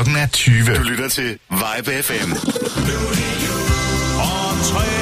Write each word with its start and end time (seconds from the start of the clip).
Klokken 0.00 0.16
er 0.16 0.26
20. 0.26 0.74
Du 0.74 0.82
lytter 0.82 1.08
til 1.08 1.38
Vibe 1.50 2.02
FM. 2.02 2.32
Og 4.18 4.64
tre 4.64 4.99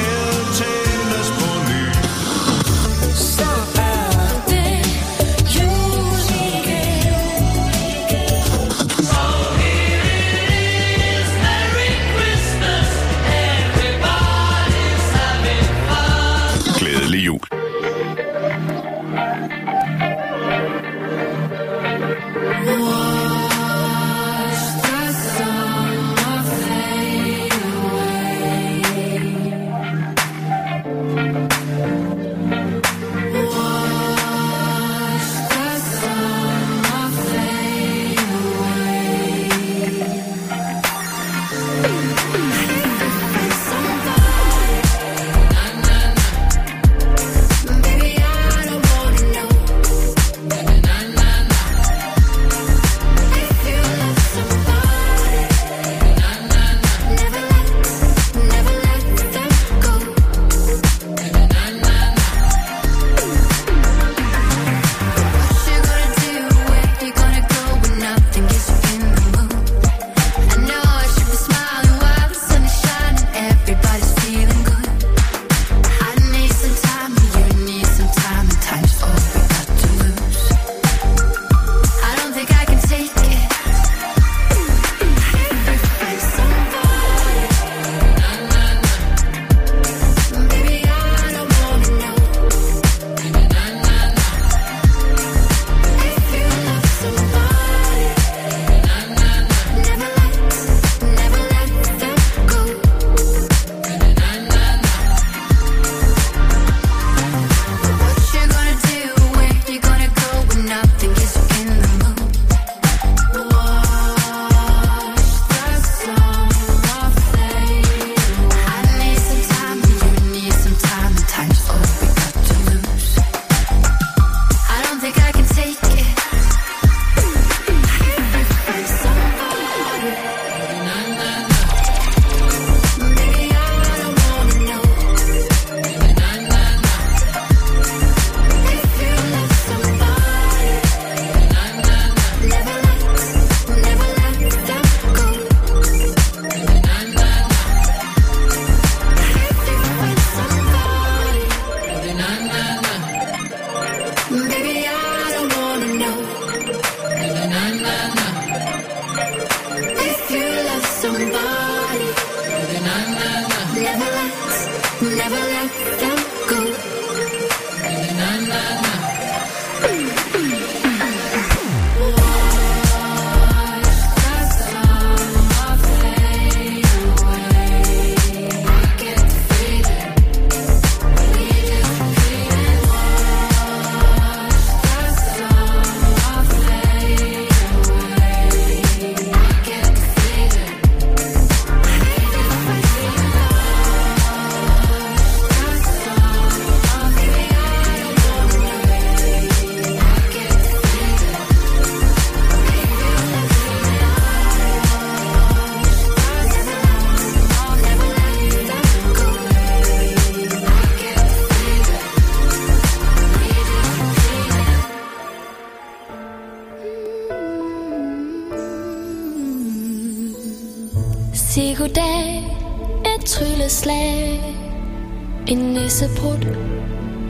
Græssebrudt 225.98 226.44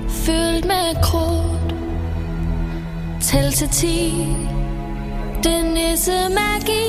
Fyldt 0.09 0.65
med 0.65 1.03
krudt. 1.03 1.75
Tæl 3.23 3.53
til 3.53 3.69
ti 3.69 4.27
Det 5.43 5.53
er 5.53 5.91
nisse 5.91 6.13
magi 6.29 6.87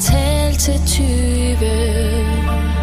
Tæl 0.00 0.54
til 0.54 0.80
tyve. 0.86 2.75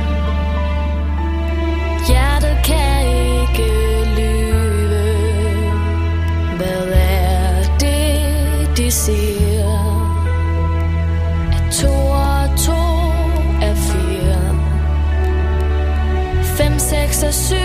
6 17.24 17.28
og 17.28 17.34
7 17.34 17.56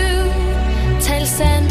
Tal 1.01 1.27
sandt 1.27 1.68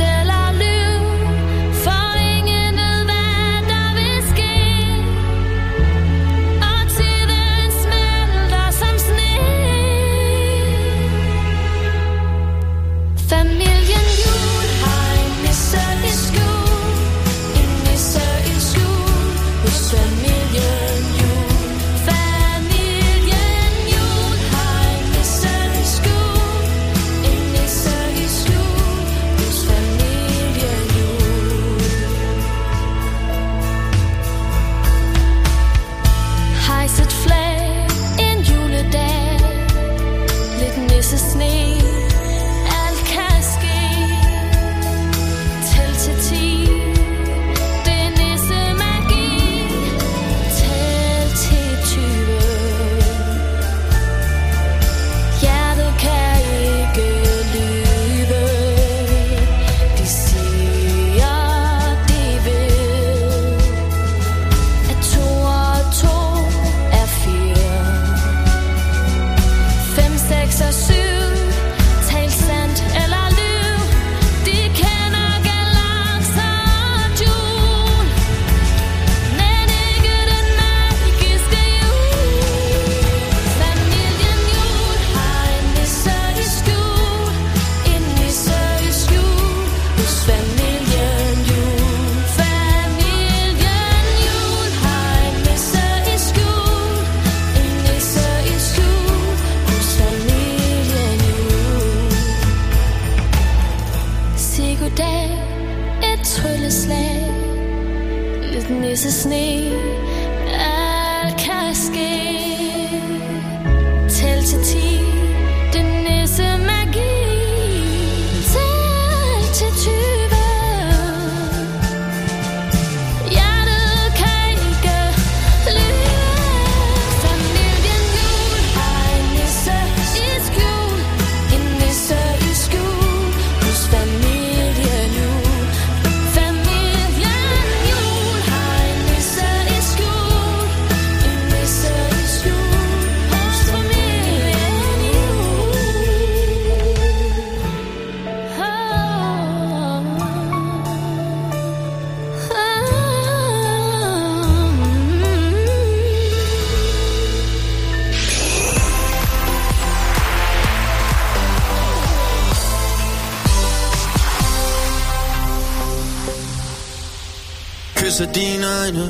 kysser 168.09 168.33
dine 168.33 168.67
øjne. 168.81 169.07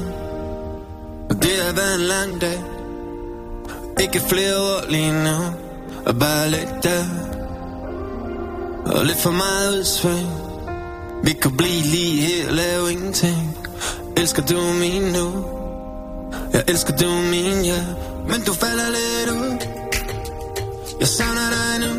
Og 1.31 1.43
det 1.43 1.55
har 1.65 1.73
været 1.73 1.95
en 1.95 2.01
lang 2.01 2.41
dag. 2.41 2.59
Ikke 4.01 4.21
flere 4.21 4.57
ord 4.57 4.91
lige 4.91 5.13
nu. 5.13 5.39
Og 6.07 6.19
bare 6.19 6.51
lidt 6.51 6.75
der. 6.83 7.05
Og 8.87 9.05
lidt 9.05 9.19
for 9.19 9.31
meget 9.31 9.79
udsving. 9.79 10.29
Vi 11.25 11.33
kan 11.33 11.57
blive 11.57 11.83
lige 11.83 12.23
her 12.23 12.49
og 12.49 12.55
lave 12.55 12.93
ingenting. 12.93 13.59
Elsker 14.17 14.43
du 14.47 14.61
min 14.83 15.03
nu? 15.03 15.27
Jeg 16.53 16.63
elsker 16.69 16.97
du 16.97 17.11
min, 17.33 17.65
ja. 17.65 17.83
Men 18.29 18.41
du 18.47 18.53
falder 18.53 18.89
lidt 18.97 19.31
ud. 19.41 19.57
Jeg 21.01 21.09
savner 21.09 21.49
dig 21.57 21.73
nu. 21.85 21.93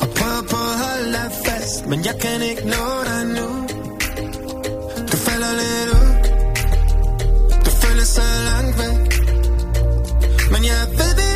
Og 0.00 0.08
prøver 0.16 0.42
på 0.50 0.56
at 0.56 0.76
holde 0.84 1.12
dig 1.12 1.30
fast 1.44 1.86
Men 1.86 2.04
jeg 2.04 2.14
kan 2.20 2.42
ikke 2.42 2.64
nå 2.64 3.04
dig 3.04 3.24
nu 3.26 3.59
er 5.50 5.56
lidt 5.60 5.90
uk 6.00 6.22
Du 7.64 7.70
føler 7.82 8.04
så 8.16 8.22
langt 8.48 8.74
væk. 8.80 9.10
Men 10.52 10.62
jeg 10.70 10.80
ved 10.98 11.12
det 11.20 11.29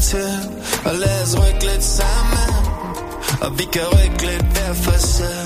til 0.00 0.32
Og 0.84 0.94
lad 0.94 1.22
os 1.22 1.36
rykke 1.38 1.66
lidt 1.66 1.84
sammen. 1.84 2.50
Og 3.40 3.58
vi 3.58 3.64
kan 3.72 3.82
rykke 3.94 4.26
lidt 4.26 4.42
hver 4.52 4.72
for 4.74 4.98
sig. 4.98 5.40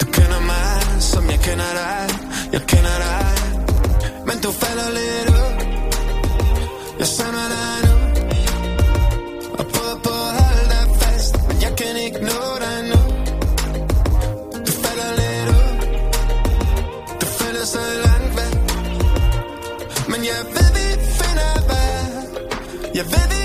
Du 0.00 0.06
kender 0.06 0.40
mig, 0.40 1.02
som 1.02 1.30
jeg 1.30 1.40
kender 1.40 1.72
dig. 1.82 2.06
Jeg 2.52 2.62
kender 2.72 2.96
dig. 3.06 3.32
Men 4.26 4.36
du 4.42 4.50
falder 4.52 4.88
lidt 4.98 5.28
ud. 5.40 5.52
Jeg 6.98 7.06
savner 7.06 7.46
dig 7.56 7.74
nu. 7.86 7.94
Og 9.58 9.64
prøver 9.72 9.96
på 10.04 10.12
at 10.28 10.32
holde 10.42 10.66
dig 10.74 10.84
fast. 11.00 11.34
Men 11.48 11.56
jeg 11.62 11.72
kan 11.76 11.96
ikke 12.06 12.20
nå 12.30 12.40
dig 12.64 12.78
nu. 12.90 13.00
Du 14.66 14.72
falder 14.82 15.10
lidt 15.20 15.48
ud. 15.58 15.70
Du 17.20 17.26
føler 17.26 17.64
så 17.74 17.82
langt 18.06 18.32
væk. 18.38 18.54
Men 20.08 20.20
jeg 20.30 20.40
ved, 20.54 20.68
vi 20.76 20.86
finder 21.18 21.52
vej. 21.70 21.90
Jeg 22.94 23.04
ved, 23.12 23.26
vi 23.32 23.39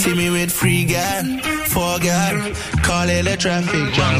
See 0.00 0.14
me 0.14 0.30
with 0.30 0.50
free 0.50 0.86
gas, 0.86 1.26
four 1.74 1.98
gas, 1.98 2.32
call 2.80 3.06
it 3.10 3.26
a 3.26 3.36
traffic 3.36 3.92
jam. 3.92 4.18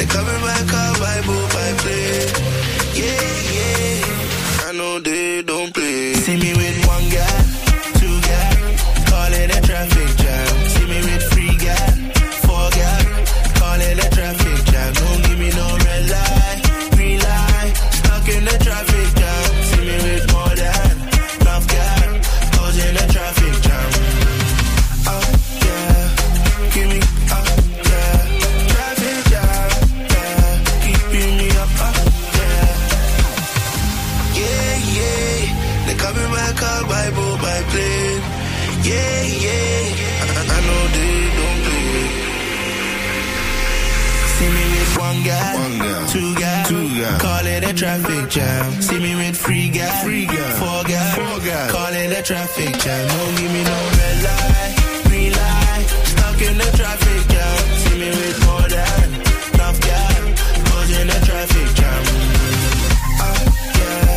They 0.00 0.06
coming 0.06 0.40
back 0.40 0.72
up 0.72 0.98
by 0.98 1.20
boot 1.26 1.48
by 1.52 1.72
play. 1.82 2.24
Yeah, 2.96 3.32
yeah. 3.52 4.68
I 4.68 4.72
know 4.72 4.98
they 4.98 5.42
don't 5.42 5.74
play. 5.74 6.14
See 6.14 6.38
me 6.38 6.54
with 6.54 6.86
one 6.86 7.06
guy, 7.10 7.49
jam. 48.30 48.80
See 48.82 48.98
me 48.98 49.14
with 49.16 49.36
three 49.36 49.68
guy, 49.70 49.90
Three 50.02 50.26
guy. 50.26 50.50
four 50.60 50.82
guy, 50.84 51.10
Four 51.18 51.38
guy. 51.46 51.68
call 51.70 51.92
it 52.02 52.18
a 52.18 52.22
traffic 52.22 52.72
jam. 52.82 53.08
Don't 53.08 53.34
give 53.38 53.52
me 53.52 53.62
no 53.64 53.78
red 53.98 54.18
light, 54.26 54.74
green 55.08 55.32
light, 55.32 55.86
stuck 56.12 56.40
in 56.48 56.54
the 56.62 56.70
traffic 56.78 57.20
jam. 57.32 57.58
See 57.82 57.96
me 58.02 58.08
with 58.20 58.38
more 58.46 58.68
than 58.76 59.08
enough 59.54 59.78
guy, 59.80 60.14
causing 60.68 61.08
a 61.16 61.20
traffic 61.28 61.68
jam. 61.78 62.02
Uh, 63.24 63.40
yeah. 63.80 64.14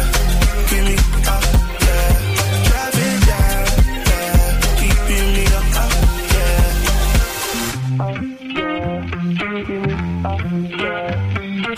Give 0.69 0.83
me 0.87 0.95
up, 1.33 1.43
yeah. 1.85 2.13
Traffic 2.69 3.15
jam, 3.27 3.65
yeah. 4.09 4.79
Keeping 4.79 5.29
me 5.35 5.43
up, 5.59 5.67
up, 5.83 5.91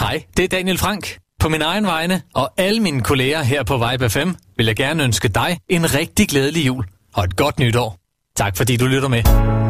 Hej, 0.02 0.26
det 0.38 0.44
er 0.44 0.48
Daniel 0.48 0.78
Frank. 0.78 1.25
På 1.46 1.50
min 1.50 1.62
egen 1.62 1.86
vegne 1.86 2.22
og 2.34 2.54
alle 2.58 2.80
mine 2.80 3.02
kolleger 3.02 3.44
her 3.44 3.64
på 3.64 3.78
Vibe 3.78 4.10
FM 4.10 4.30
vil 4.58 4.66
jeg 4.66 4.76
gerne 4.76 5.04
ønske 5.04 5.28
dig 5.28 5.60
en 5.70 5.94
rigtig 5.94 6.28
glædelig 6.28 6.68
jul 6.68 6.86
og 7.14 7.24
et 7.24 7.36
godt 7.36 7.60
nytår. 7.60 8.00
Tak 8.36 8.58
fordi 8.58 8.78
du 8.78 8.86
lytter 8.86 9.08
med. 9.08 9.65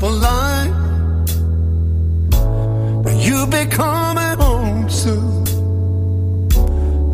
Myself 0.00 0.12
a. 0.12 0.72
That 3.04 3.16
you'll 3.26 3.46
be 3.46 3.66
coming 3.66 4.38
home 4.38 4.90
soon. 4.90 5.46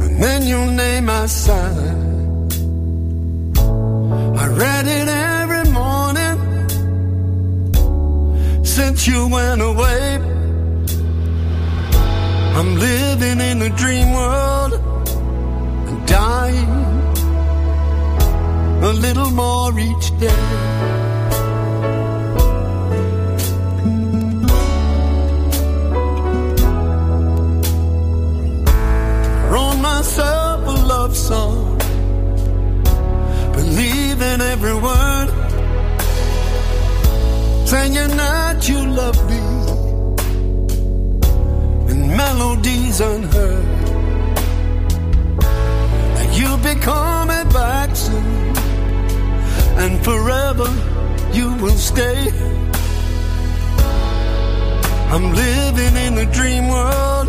And 0.02 0.22
then 0.22 0.46
your 0.46 0.66
name 0.66 1.10
I 1.10 1.26
signed. 1.26 2.52
I 4.38 4.46
read 4.48 4.86
it 4.86 5.08
every 5.08 5.70
morning 5.70 6.38
since 8.64 9.06
you 9.06 9.28
went 9.28 9.62
away. 9.62 10.20
I'm 12.56 12.78
living 12.78 13.40
in 13.40 13.62
a 13.62 13.70
dream 13.76 14.12
world 14.14 14.72
and 15.88 16.06
dying 16.06 16.70
a 18.82 18.92
little 18.92 19.30
more 19.30 19.78
each 19.78 20.18
day. 20.18 21.05
Myself 29.96 30.60
a 30.66 30.76
love 30.94 31.16
song, 31.16 31.78
believe 33.54 34.20
in 34.20 34.40
every 34.42 34.74
word, 34.74 35.28
saying 37.66 38.12
that 38.22 38.68
you 38.68 38.80
love 39.00 39.18
me, 39.30 39.42
and 41.90 42.02
melodies 42.14 43.00
unheard. 43.00 43.66
That 46.16 46.30
you'll 46.38 46.64
be 46.70 46.78
coming 46.92 47.48
back 47.60 47.96
soon. 47.96 48.54
And 49.82 49.92
forever 50.04 50.68
you 51.32 51.48
will 51.62 51.80
stay. 51.90 52.20
I'm 55.14 55.26
living 55.44 55.94
in 56.06 56.12
a 56.18 56.26
dream 56.36 56.68
world, 56.68 57.28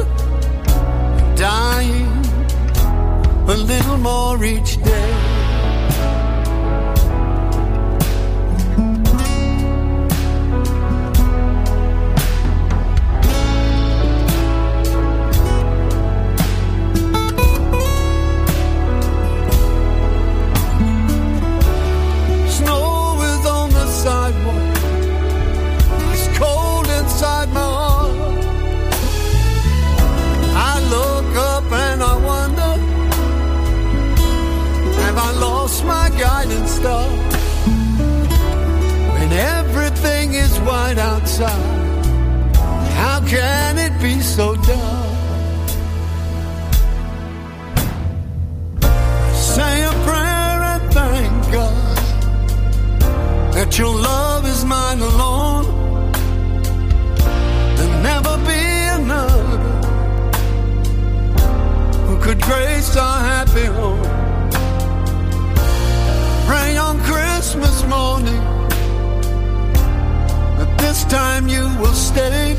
dying 1.37 2.26
a 3.47 3.55
little 3.55 3.97
more 3.97 4.43
each 4.43 4.81
day. 4.83 5.36
White 41.39 41.77
how 42.97 43.21
can 43.27 43.77
it 43.77 44.01
be 44.01 44.19
so 44.21 44.55
dark? 44.55 45.07
Say 49.35 49.83
a 49.83 49.91
prayer 50.05 50.57
and 50.73 50.93
thank 50.93 51.51
God 51.51 51.97
that 53.53 53.77
your 53.77 53.93
love 53.95 54.47
is 54.47 54.65
mine 54.65 54.99
alone. 54.99 55.65
There'll 57.75 58.01
never 58.01 58.37
be 58.51 58.63
another 58.99 59.57
who 62.07 62.19
could 62.19 62.41
grace 62.41 62.95
our 62.95 63.19
happy 63.19 63.65
home. 63.65 64.01
Pray 66.47 66.77
on 66.77 66.99
Christmas 67.01 67.83
morning 67.85 68.46
this 70.77 71.03
time 71.05 71.47
you 71.47 71.63
will 71.79 71.93
stay. 71.93 72.55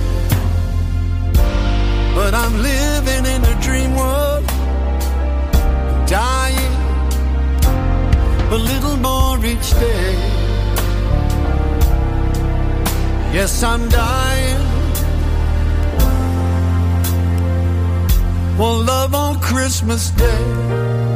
But 2.14 2.35
I'm 2.35 2.54
living 2.62 3.24
in 3.35 3.44
a 3.44 3.61
dream 3.61 3.94
world, 3.94 4.44
dying 6.07 6.72
a 8.50 8.57
little 8.57 8.96
more 8.96 9.37
each 9.44 9.70
day. 9.72 10.14
Yes, 13.33 13.62
I'm 13.62 13.88
dying 13.88 14.64
for 18.57 18.83
love 18.83 19.14
on 19.14 19.38
Christmas 19.40 20.11
Day. 20.11 21.08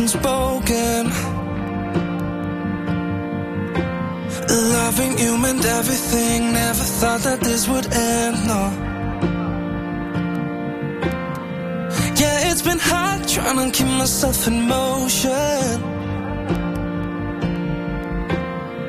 Unspoken. 0.00 1.02
Loving 4.76 5.18
you 5.18 5.36
meant 5.36 5.64
everything. 5.78 6.52
Never 6.52 6.84
thought 6.98 7.20
that 7.28 7.40
this 7.40 7.68
would 7.68 7.86
end. 7.92 8.36
No. 8.50 8.62
Yeah, 12.20 12.50
it's 12.50 12.62
been 12.62 12.82
hard 12.92 13.28
trying 13.28 13.58
to 13.62 13.70
keep 13.76 13.90
myself 14.02 14.46
in 14.48 14.56
motion. 14.76 15.72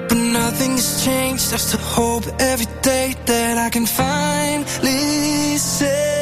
But 0.07 0.19
nothing 0.39 0.73
has 0.79 1.03
changed. 1.05 1.51
Just 1.51 1.71
to 1.71 1.77
hope 1.77 2.25
every 2.51 2.69
day 2.81 3.15
that 3.25 3.57
I 3.57 3.69
can 3.69 3.85
finally 3.85 5.57
say 5.57 6.20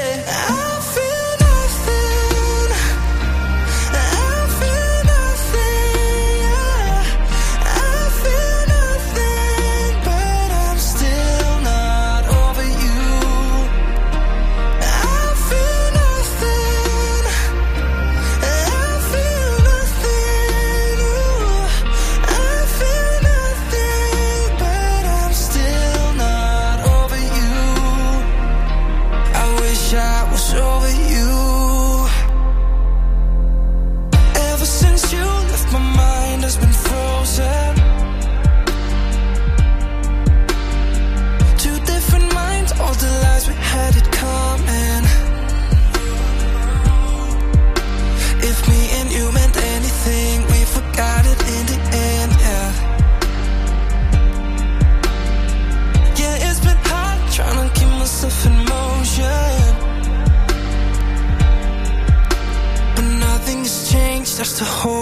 changed, 64.60 64.76
just 64.76 64.99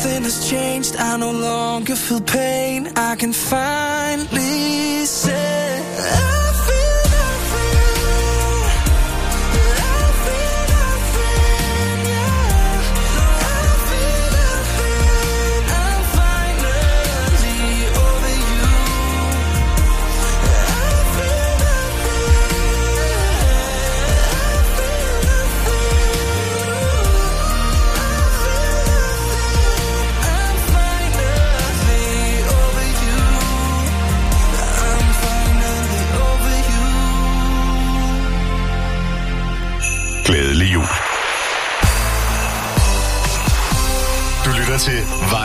something 0.00 0.22
has 0.22 0.48
changed. 0.48 0.96
I 0.96 1.16
no 1.16 1.30
longer 1.30 1.94
feel 1.94 2.20
pain. 2.20 2.88
I 2.96 3.16
can 3.16 3.32
finally 3.32 5.04
say 5.04 6.49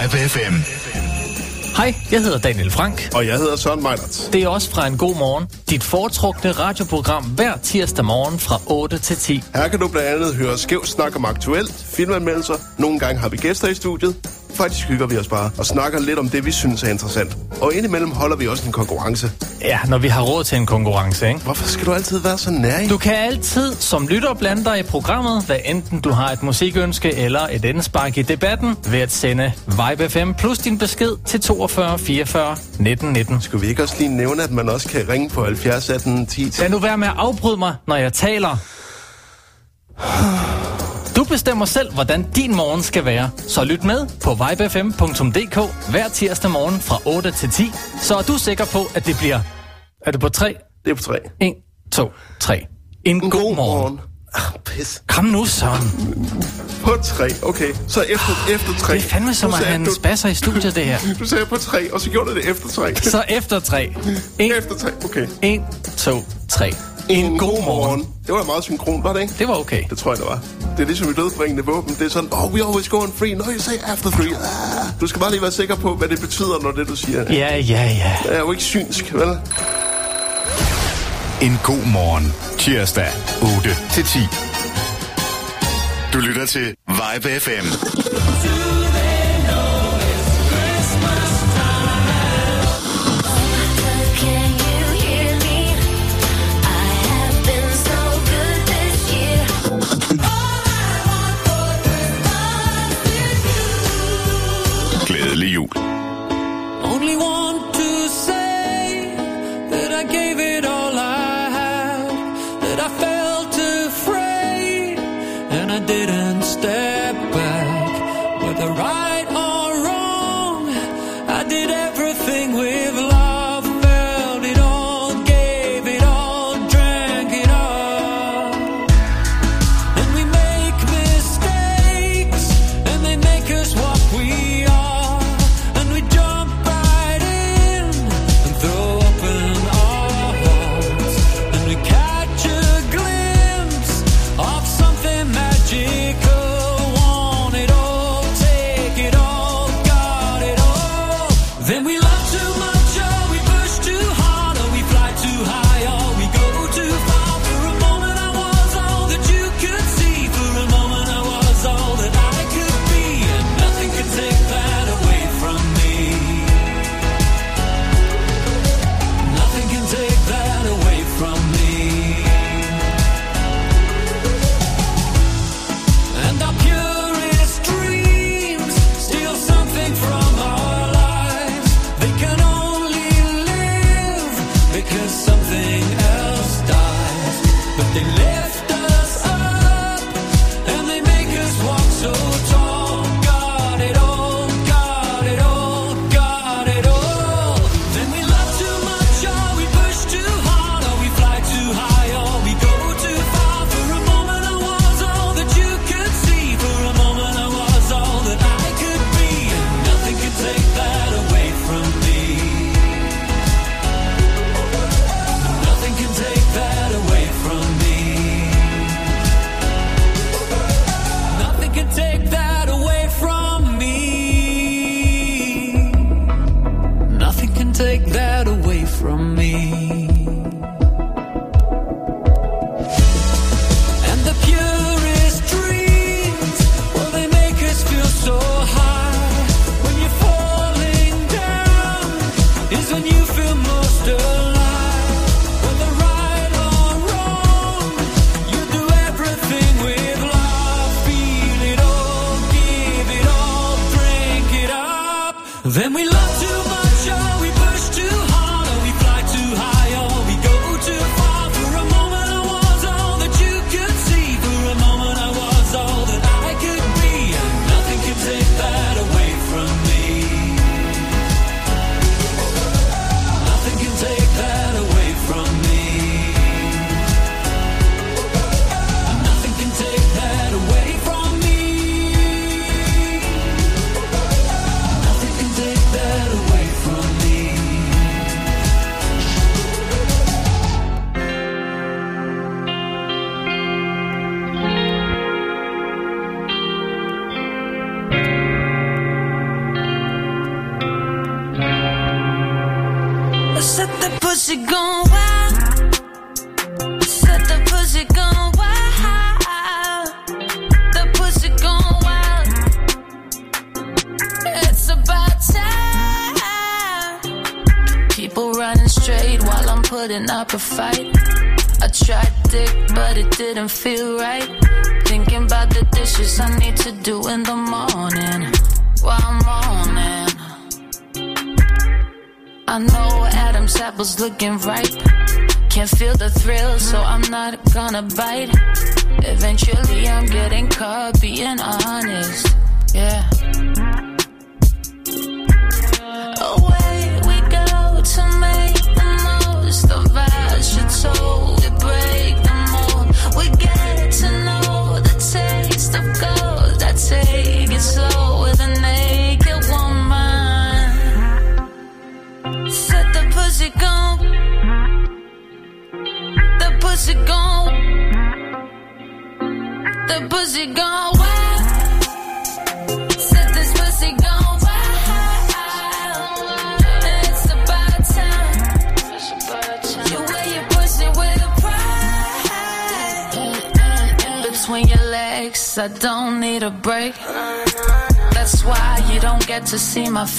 Vibe 0.05 0.29
FM. 0.29 0.53
Hej, 1.77 1.95
jeg 2.11 2.21
hedder 2.21 2.39
Daniel 2.39 2.71
Frank. 2.71 3.09
Og 3.15 3.27
jeg 3.27 3.37
hedder 3.37 3.55
Søren 3.55 3.83
Meilert. 3.83 4.29
Det 4.33 4.43
er 4.43 4.47
også 4.47 4.71
fra 4.71 4.87
en 4.87 4.97
god 4.97 5.15
morgen. 5.15 5.47
Dit 5.69 5.83
foretrukne 5.83 6.51
radioprogram 6.51 7.23
hver 7.23 7.57
tirsdag 7.57 8.05
morgen 8.05 8.39
fra 8.39 8.59
8 8.67 8.97
til 8.97 9.17
10. 9.17 9.43
Her 9.55 9.67
kan 9.67 9.79
du 9.79 9.87
blandt 9.87 10.07
andet 10.07 10.35
høre 10.35 10.57
skæv 10.57 10.85
snak 10.85 11.15
om 11.15 11.25
aktuelt, 11.25 11.85
filmanmeldelser. 11.95 12.53
Nogle 12.77 12.99
gange 12.99 13.21
har 13.21 13.29
vi 13.29 13.37
gæster 13.37 13.67
i 13.67 13.73
studiet. 13.75 14.15
Faktisk 14.55 14.87
hygger 14.87 15.07
vi 15.07 15.17
os 15.17 15.27
bare 15.27 15.51
og 15.57 15.65
snakker 15.65 15.99
lidt 15.99 16.19
om 16.19 16.29
det, 16.29 16.45
vi 16.45 16.51
synes 16.51 16.83
er 16.83 16.89
interessant. 16.89 17.37
Og 17.61 17.73
indimellem 17.73 18.11
holder 18.11 18.35
vi 18.35 18.47
også 18.47 18.65
en 18.65 18.71
konkurrence. 18.71 19.31
Ja, 19.61 19.79
når 19.87 19.97
vi 19.97 20.07
har 20.07 20.21
råd 20.21 20.43
til 20.43 20.57
en 20.57 20.65
konkurrence, 20.65 21.27
ikke? 21.27 21.39
Hvorfor 21.39 21.67
skal 21.67 21.85
du 21.85 21.93
altid 21.93 22.19
være 22.19 22.37
så 22.37 22.51
nær? 22.51 22.87
Du 22.89 22.97
kan 22.97 23.13
altid 23.15 23.73
som 23.73 24.07
lytter 24.07 24.33
blande 24.33 24.65
dig 24.65 24.79
i 24.79 24.83
programmet, 24.83 25.45
hvad 25.45 25.57
enten 25.65 25.99
du 25.99 26.09
har 26.09 26.31
et 26.31 26.43
musikønske 26.43 27.15
eller 27.15 27.47
et 27.51 27.65
indspark 27.65 28.17
i 28.17 28.21
debatten, 28.21 28.75
ved 28.87 28.99
at 28.99 29.11
sende 29.11 29.51
Vibe 29.67 30.09
FM 30.09 30.31
plus 30.37 30.57
din 30.57 30.77
besked 30.77 31.11
til 31.25 31.41
42 31.41 31.99
44 31.99 32.57
19 32.79 33.13
19. 33.13 33.41
Skulle 33.41 33.61
vi 33.61 33.67
ikke 33.67 33.83
også 33.83 33.95
lige 33.99 34.17
nævne, 34.17 34.43
at 34.43 34.51
man 34.51 34.69
også 34.69 34.87
kan 34.87 35.09
ringe 35.09 35.29
på 35.29 35.45
70 35.45 35.89
18 35.89 36.25
10? 36.25 36.51
Lad 36.59 36.69
nu 36.69 36.79
være 36.79 36.97
med 36.97 37.07
at 37.07 37.13
afbryde 37.17 37.57
mig, 37.57 37.75
når 37.87 37.95
jeg 37.95 38.13
taler. 38.13 38.57
Du 41.25 41.29
bestemmer 41.29 41.65
selv, 41.65 41.93
hvordan 41.93 42.25
din 42.35 42.55
morgen 42.55 42.83
skal 42.83 43.05
være. 43.05 43.29
Så 43.47 43.63
lyt 43.63 43.83
med 43.83 44.07
på 44.23 44.33
vibefm.dk 44.33 45.59
hver 45.89 46.09
tirsdag 46.09 46.51
morgen 46.51 46.79
fra 46.79 46.97
8 47.05 47.31
til 47.31 47.49
10. 47.49 47.71
Så 48.01 48.15
er 48.17 48.21
du 48.21 48.37
sikker 48.37 48.65
på, 48.65 48.85
at 48.95 49.05
det 49.05 49.17
bliver... 49.17 49.39
Er 50.05 50.11
det 50.11 50.19
på 50.21 50.29
3? 50.29 50.55
Det 50.85 50.91
er 50.91 50.95
på 50.95 51.01
3. 51.03 51.19
1, 51.41 51.53
2, 51.91 52.11
3. 52.39 52.65
En, 53.05 53.15
en 53.23 53.29
god, 53.29 53.41
morgen. 53.41 53.55
morgen. 53.55 53.99
Ah, 54.33 54.41
pis. 54.65 55.03
Kom 55.07 55.25
nu, 55.25 55.45
Søren. 55.45 55.91
På 56.83 56.97
3, 57.03 57.29
okay. 57.43 57.73
Så 57.87 58.01
efter, 58.01 58.53
efter 58.55 58.73
3. 58.79 58.93
Det 58.93 59.05
er 59.05 59.09
fandme 59.09 59.33
som 59.33 59.53
at 59.53 59.75
en 59.75 59.85
du- 59.85 59.93
spasser 59.95 60.29
i 60.29 60.33
studiet, 60.33 60.75
det 60.75 60.85
her. 60.85 60.97
Du 61.19 61.25
sagde 61.25 61.45
på 61.45 61.57
3, 61.57 61.93
og 61.93 62.01
så 62.01 62.09
gjorde 62.09 62.29
du 62.29 62.35
det 62.35 62.49
efter 62.49 62.67
3. 62.69 62.95
Så 62.95 63.23
efter 63.29 63.59
3. 63.59 63.95
1, 64.39 64.57
Efter 64.57 64.75
3, 64.77 64.89
okay. 65.05 65.27
1 65.41 65.61
2, 65.97 66.23
3. 66.49 66.73
En 67.09 67.37
god 67.37 67.63
morgen. 67.65 68.07
Det 68.27 68.33
var 68.35 68.43
meget 68.43 68.63
synkron, 68.63 69.03
var 69.03 69.13
det 69.13 69.21
ikke? 69.21 69.33
Det 69.39 69.47
var 69.47 69.55
okay. 69.55 69.83
Det 69.89 69.97
tror 69.97 70.11
jeg, 70.11 70.17
det 70.17 70.25
var. 70.27 70.39
Det 70.77 70.83
er 70.83 70.85
ligesom 70.87 71.09
i 71.09 71.13
dødbringende 71.13 71.65
våben. 71.65 71.95
Det 71.99 72.05
er 72.05 72.09
sådan, 72.09 72.29
oh, 72.31 72.53
we 72.53 72.65
always 72.67 72.89
go 72.89 72.97
on 72.97 73.13
free. 73.15 73.35
No, 73.35 73.43
you 73.43 73.59
say 73.59 73.77
after 73.87 74.09
three. 74.09 74.35
Ah. 74.35 74.99
Du 75.01 75.07
skal 75.07 75.19
bare 75.21 75.31
lige 75.31 75.41
være 75.41 75.51
sikker 75.51 75.75
på, 75.75 75.95
hvad 75.95 76.07
det 76.07 76.21
betyder, 76.21 76.59
når 76.61 76.71
det 76.71 76.87
du 76.87 76.95
siger. 76.95 77.33
Ja, 77.33 77.57
ja, 77.57 77.59
ja. 77.83 78.17
Jeg 78.25 78.35
er 78.35 78.39
jo 78.39 78.51
ikke 78.51 78.63
synsk, 78.63 79.13
vel? 79.13 79.29
En 81.41 81.59
god 81.63 81.85
morgen. 81.93 82.33
Tirsdag 82.57 83.07
8 83.57 83.69
til 83.91 84.03
10. 84.03 84.19
Du 86.13 86.19
lytter 86.19 86.45
til 86.45 86.75
Vibe 86.87 87.39
FM. 87.39 87.67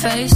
Face. 0.02 0.35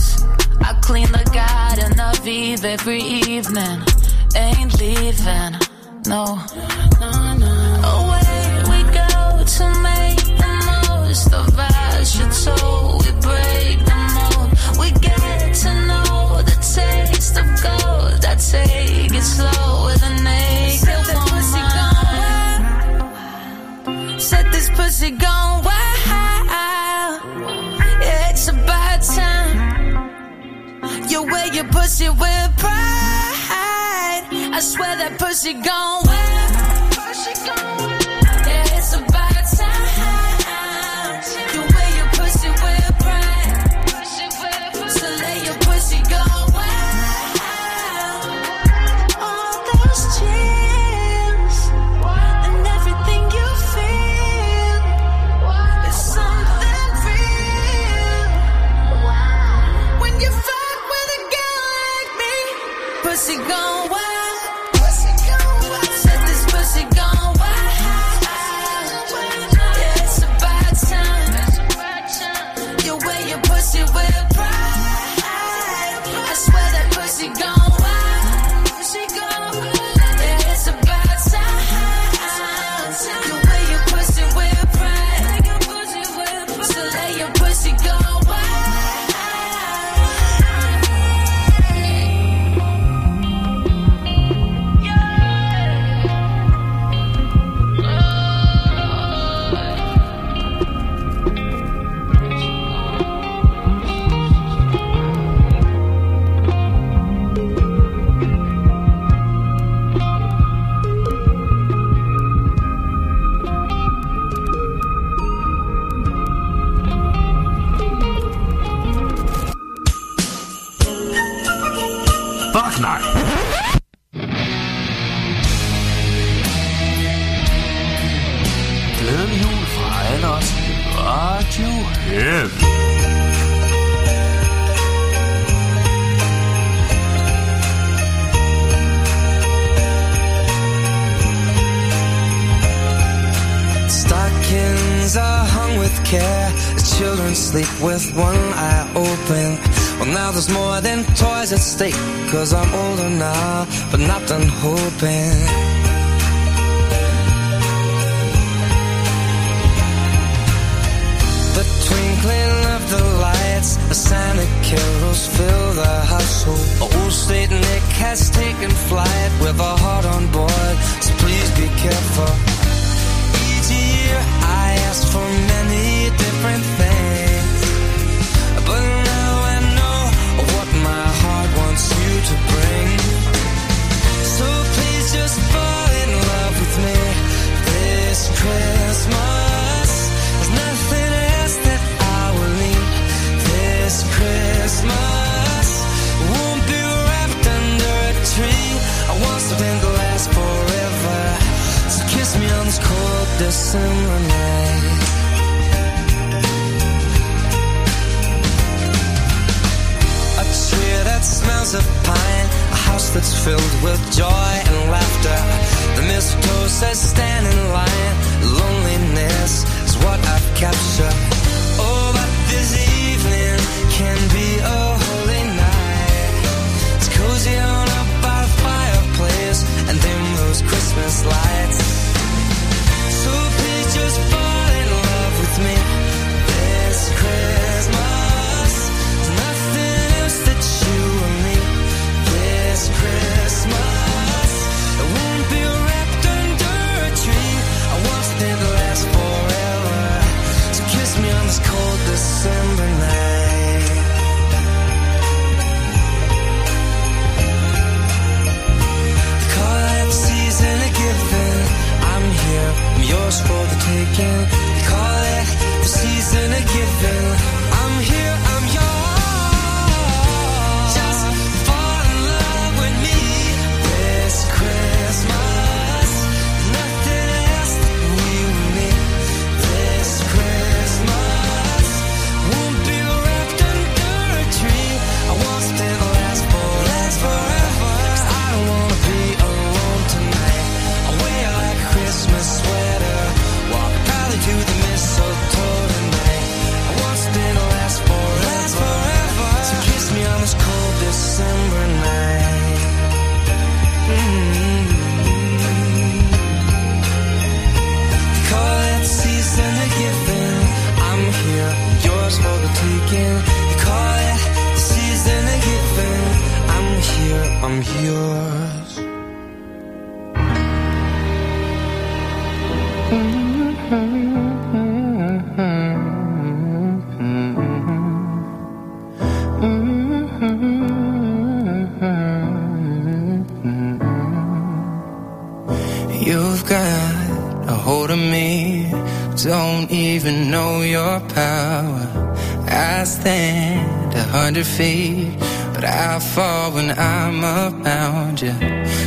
hundred 344.51 344.67
feet, 344.67 345.33
but 345.75 345.85
I 345.85 346.19
fall 346.19 346.73
when 346.73 346.91
I'm 346.99 347.45
around 347.45 348.43
you. 348.43 348.53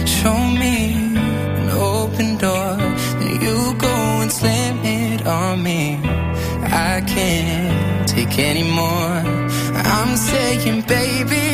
Show 0.08 0.38
me 0.62 1.18
an 1.60 1.70
open 1.72 2.38
door, 2.38 2.78
then 3.20 3.42
you 3.42 3.76
go 3.78 3.94
and 4.22 4.32
slam 4.32 4.78
it 4.86 5.28
on 5.28 5.62
me. 5.62 6.00
I 6.64 7.04
can't 7.06 8.08
take 8.08 8.40
anymore. 8.40 9.20
I'm 9.76 10.16
saying, 10.16 10.84
baby 10.84 11.53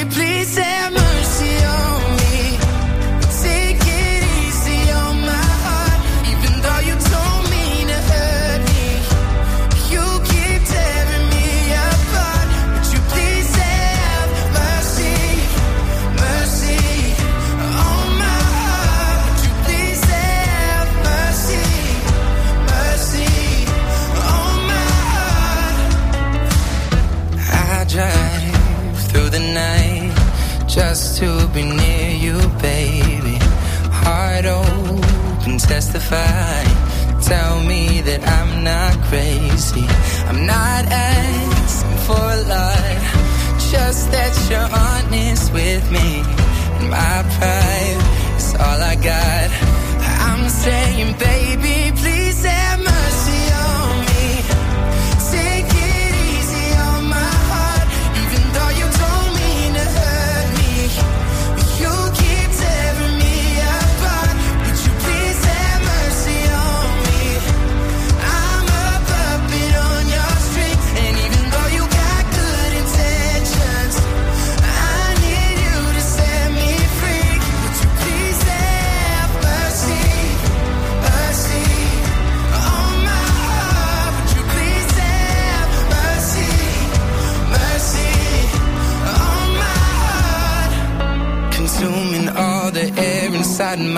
testify. 35.69 36.63
Tell 37.21 37.63
me 37.63 38.01
that 38.01 38.21
I'm 38.37 38.63
not 38.63 38.93
crazy. 39.09 39.85
I'm 40.29 40.41
not 40.47 40.83
asking 40.89 41.97
for 42.07 42.25
a 42.37 42.41
lot, 42.55 42.99
just 43.71 44.09
that 44.11 44.33
you're 44.49 44.71
honest 44.87 45.53
with 45.53 45.85
me. 45.91 46.09
And 46.77 46.89
my 46.89 47.17
pride 47.37 48.01
is 48.37 48.49
all 48.55 48.81
I 48.93 48.95
got. 48.95 49.49
I'm 50.29 50.49
saying, 50.49 51.09
baby, 51.19 51.95
please. 51.99 52.19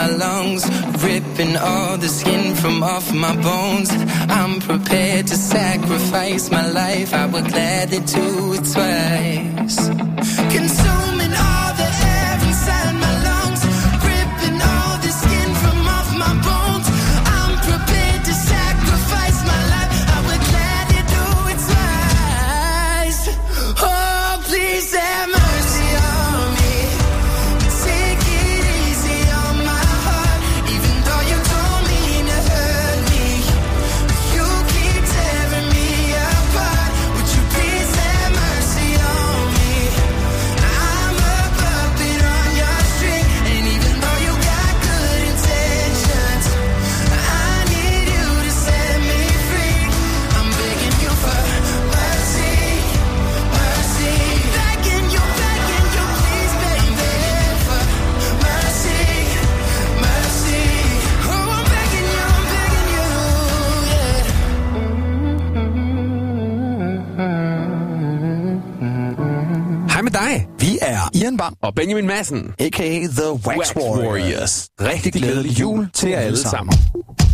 my 0.01 0.07
lungs, 0.07 0.63
ripping 1.03 1.55
all 1.57 1.95
the 1.97 2.07
skin 2.07 2.55
from 2.55 2.81
off 2.81 3.13
my 3.13 3.35
bones. 3.35 3.89
I'm 4.37 4.59
prepared 4.59 5.27
to 5.27 5.35
sacrifice 5.35 6.49
my 6.49 6.65
life. 6.71 7.13
I 7.13 7.25
would 7.27 7.47
gladly 7.53 7.99
do 7.99 8.53
it 8.57 8.65
twice. 8.73 9.77
Consume 10.55 11.00
Allan 71.32 71.38
Bang 71.38 71.57
og 71.61 71.75
Benjamin 71.75 72.07
Madsen, 72.07 72.53
a.k.a. 72.59 72.99
The 73.07 73.32
Wax, 73.32 73.57
Wax 73.57 73.75
Warriors. 73.75 74.07
Warriors. 74.07 74.69
Rigtig, 74.82 74.95
Rigtig 75.05 75.21
glædelig 75.21 75.59
jul 75.59 75.89
til 75.93 76.09
jer 76.09 76.19
alle 76.19 76.38
sammen. 76.38 76.73
sammen. 76.73 77.30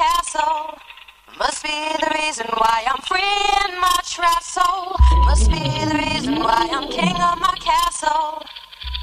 castle. 0.00 0.78
Must 1.38 1.62
be 1.62 1.78
the 2.00 2.10
reason 2.14 2.46
why 2.56 2.84
I'm 2.90 3.02
free 3.02 3.36
in 3.64 3.78
my 3.78 3.98
trapped 4.04 4.44
soul. 4.44 4.96
Must 5.26 5.50
be 5.50 5.60
the 5.90 5.96
reason 6.06 6.36
why 6.36 6.68
I'm 6.72 6.88
king 6.88 7.16
of 7.20 7.38
my 7.38 7.54
castle. 7.60 8.42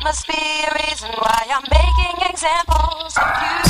Must 0.03 0.27
be 0.27 0.33
a 0.33 0.73
reason 0.81 1.11
why 1.19 1.41
I'm 1.55 1.65
making 1.69 2.17
examples 2.31 3.15
of 3.15 3.29
you. 3.43 3.66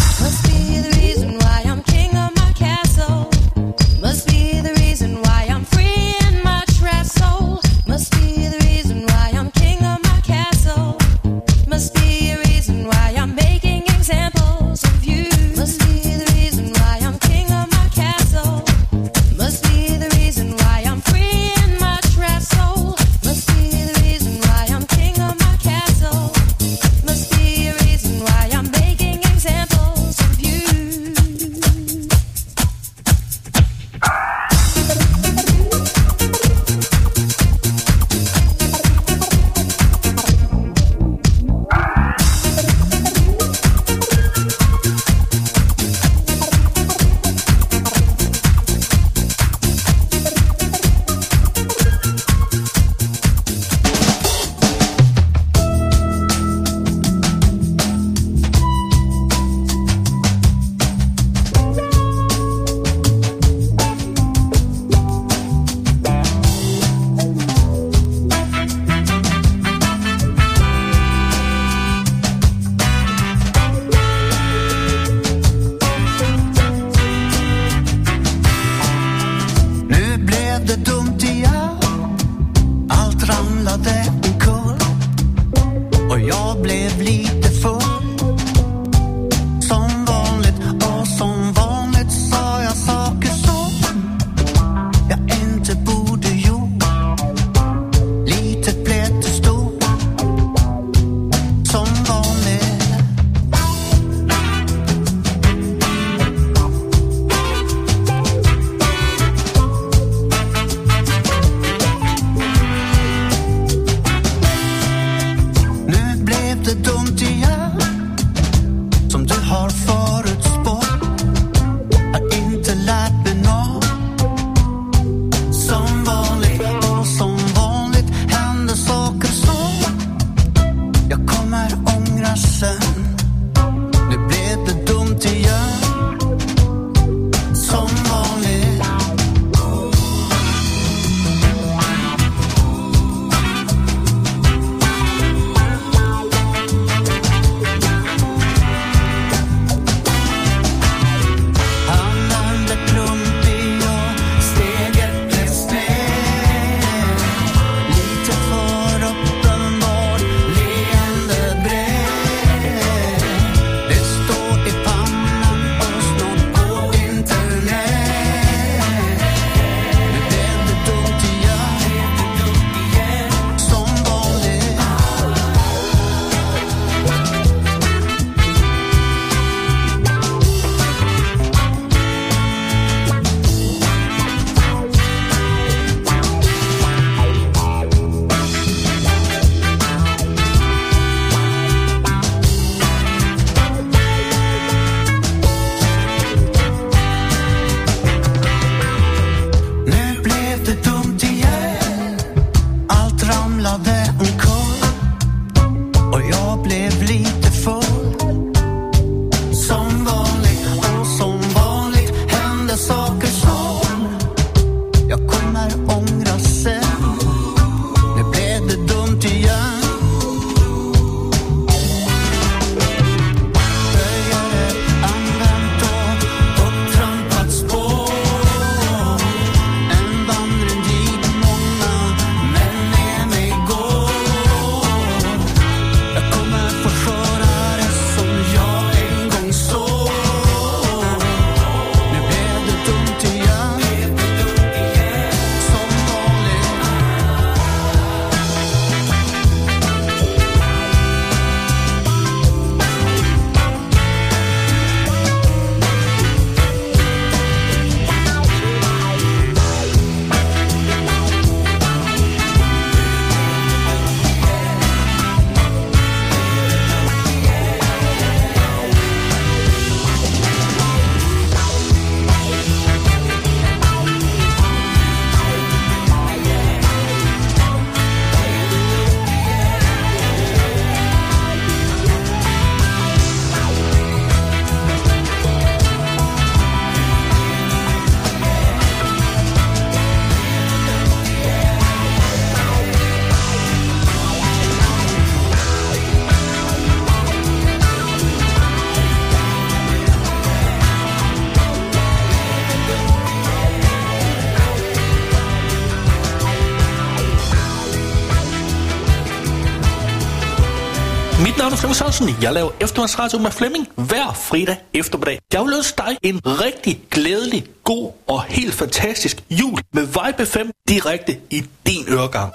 Clausen. 312.18 312.44
Jeg 312.44 312.54
laver 312.54 312.72
eftermiddagsradio 312.82 313.40
med 313.40 313.52
Flemming 313.52 313.88
hver 313.96 314.34
fredag 314.34 314.78
eftermiddag. 314.94 315.40
Jeg 315.54 315.62
vil 315.64 315.74
ønske 315.74 316.04
dig 316.08 316.18
en 316.24 316.42
rigtig 316.46 317.02
glædelig, 317.12 317.66
god 317.84 318.12
og 318.28 318.44
helt 318.44 318.74
fantastisk 318.74 319.44
jul 319.50 319.80
med 319.94 320.06
Vibe 320.06 320.46
5 320.46 320.72
direkte 320.90 321.38
i 321.50 321.64
din 321.88 322.06
øregang. 322.08 322.54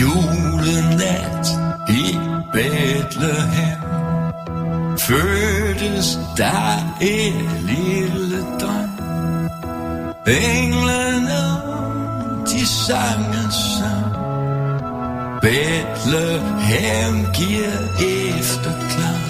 Julenat 0.00 1.46
i 1.88 2.18
Bethlehem 2.52 3.78
Fødtes 4.98 6.18
der 6.36 6.96
et 7.00 7.62
lille 7.62 8.40
dreng 8.60 8.90
Englene 10.26 11.42
de 12.46 12.66
sang 12.66 13.26
en 13.26 13.52
sang 13.52 14.07
Bethlehem 15.40 17.26
giver 17.34 17.78
efterklang. 18.38 19.24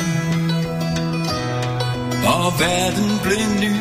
Og 2.27 2.53
verden 2.61 3.11
blev 3.23 3.47
ny. 3.61 3.75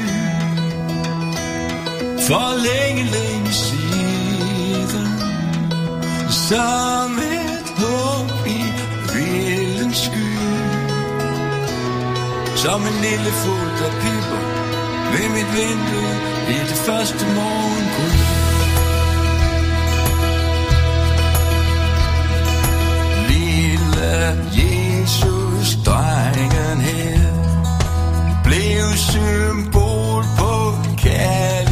For 2.27 2.49
længe, 2.67 3.03
længe 3.03 3.51
siden. 3.51 5.07
Som 6.29 7.11
et 7.17 7.69
håb 7.81 8.47
i 8.47 8.63
vildens 9.13 9.97
sky. 9.97 10.37
Som 12.55 12.81
en 12.81 12.97
lille 13.01 13.31
fugl, 13.41 13.69
der 13.79 13.91
piper 14.01 14.57
ved 15.11 15.29
mit 15.29 15.49
vindue 15.57 16.11
I 16.49 16.59
det 16.69 16.77
første 16.87 17.25
morgengrød 17.25 18.26
at 24.17 24.37
Jesus, 24.51 25.77
drengen 25.85 26.81
her, 26.81 27.19
blev 28.43 28.83
symbol 28.97 30.23
på 30.37 30.73
kærlighed. 30.97 31.66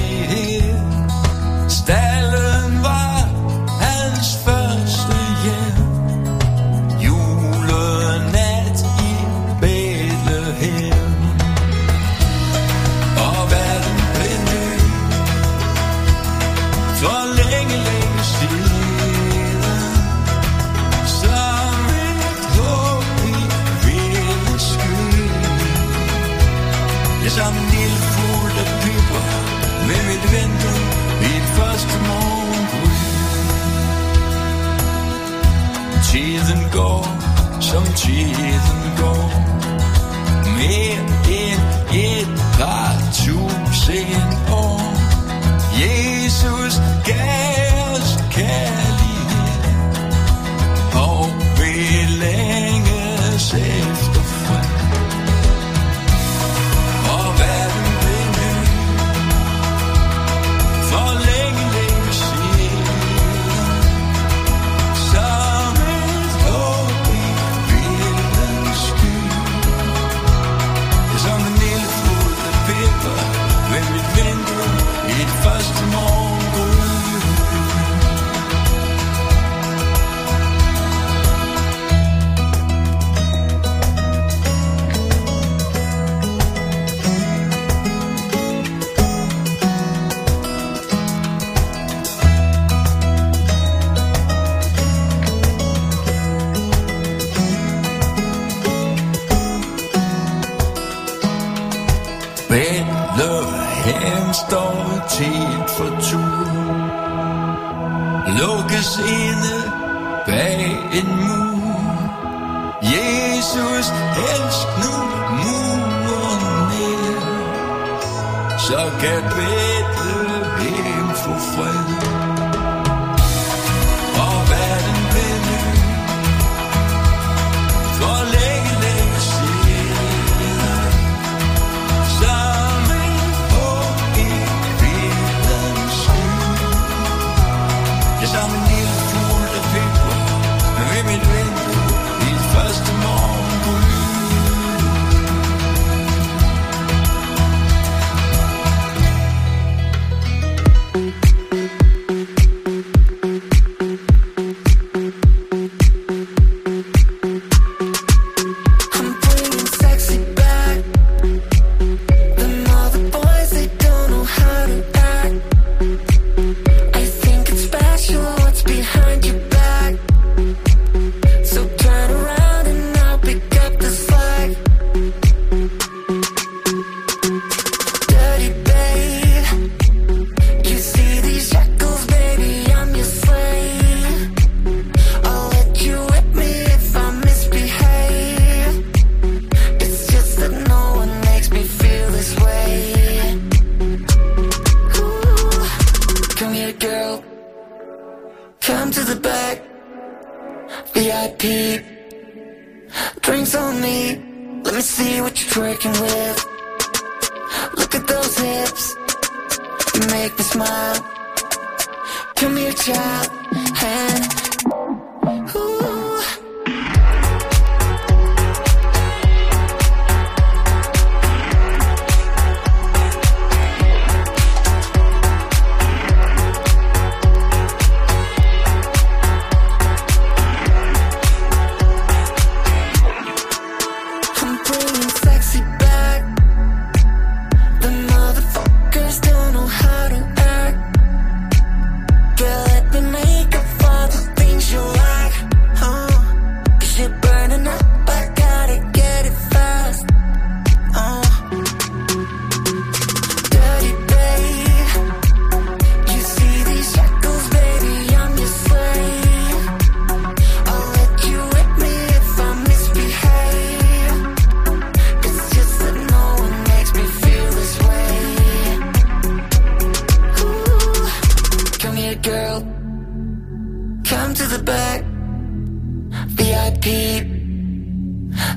it 110.95 111.03
moves. 111.03 111.44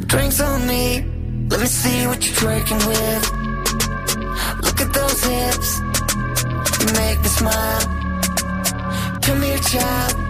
Drinks 0.06 0.38
on 0.38 0.66
me, 0.66 1.00
let 1.48 1.60
me 1.60 1.66
see 1.66 2.06
what 2.06 2.22
you're 2.22 2.34
drinking 2.34 2.76
with. 2.76 3.32
Look 4.64 4.80
at 4.82 4.92
those 4.92 5.24
hips, 5.24 5.80
you 6.78 6.92
make 6.92 7.18
me 7.22 7.28
smile. 7.28 7.80
Come 9.22 9.40
here, 9.40 9.56
child. 9.56 10.27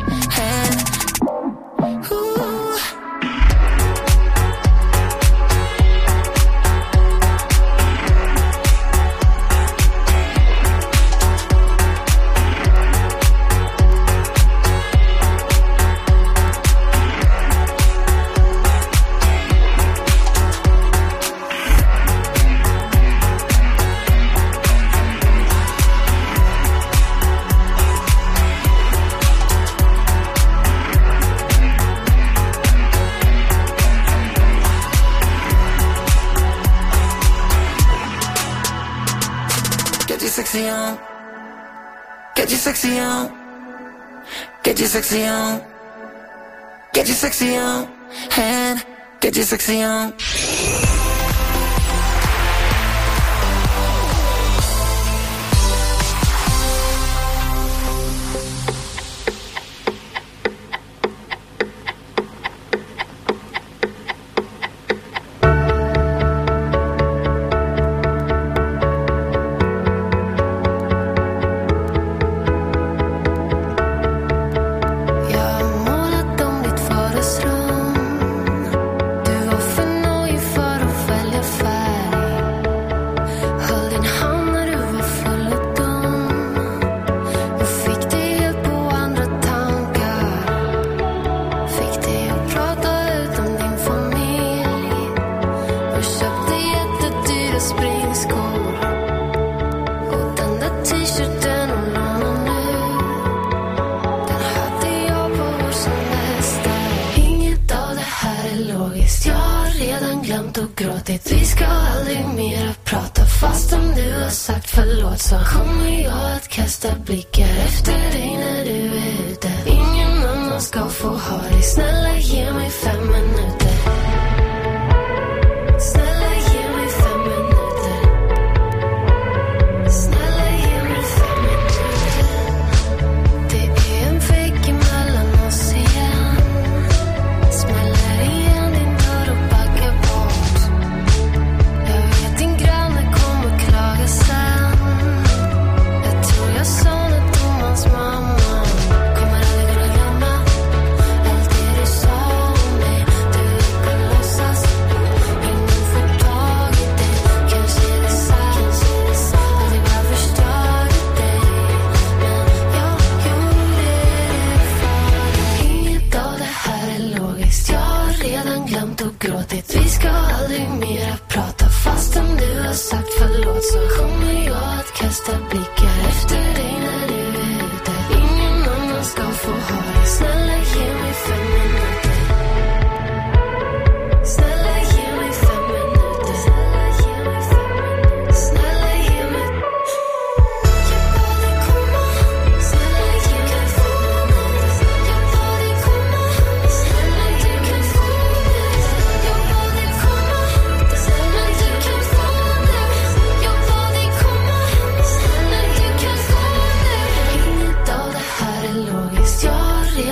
sexy 42.69 42.99
on. 42.99 43.33
Get 44.63 44.79
your 44.79 44.89
sexy 44.89 45.25
on. 45.25 45.63
Get 46.93 47.07
your 47.07 47.17
sexy 47.17 47.57
on. 47.57 47.89
And 48.37 48.85
get 49.21 49.37
your 49.37 49.47
sexy 49.47 49.83
on. 49.83 50.13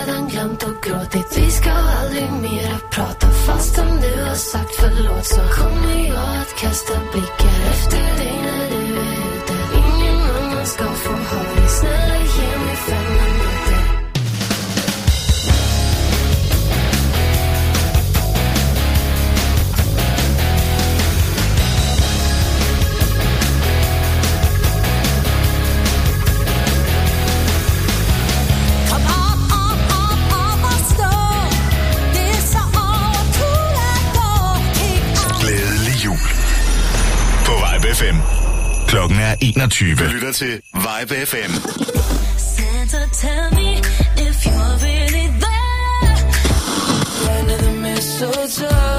redan 0.06 0.28
glömt 0.28 0.62
och 0.62 0.82
gråtit. 0.82 1.38
Vi 1.38 1.50
ska 1.50 1.70
aldrig 1.70 2.32
mera 2.32 2.78
prata 2.90 3.26
fastän 3.26 4.00
du 4.00 4.22
har 4.24 4.34
sagt 4.34 4.74
förlåt 4.80 5.24
Så 5.24 5.40
kommer 5.40 6.08
jag 6.08 6.36
att 6.40 6.54
kasta 6.58 6.92
blickar 7.12 7.70
efter 7.70 8.16
dig 8.16 8.40
när 8.42 8.70
du 8.70 8.75
Klokken 38.86 39.18
er 39.18 39.34
21. 39.40 39.96
Du 39.96 40.04
lytter 40.04 40.32
til 40.32 40.60
Vibe 40.74 41.26
FM. 41.26 41.52
Santa, 42.38 42.98
tell 43.12 43.50
me 43.52 43.78
if 44.28 44.46
you're 44.46 44.76
really 44.86 45.26
there. 45.44 46.16
Under 47.40 47.56
the 47.56 47.72
mistletoe. 47.80 48.96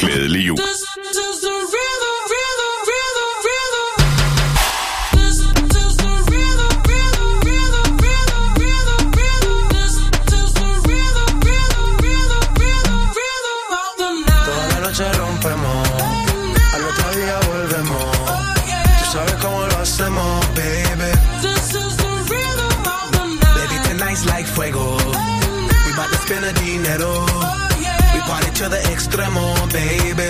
Glædelig 0.00 0.46
jul. 0.46 0.58
Extremo, 29.16 29.54
baby. 29.72 30.25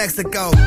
Mexico. 0.00 0.59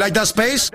Like 0.00 0.14
that 0.14 0.26
space? 0.28 0.70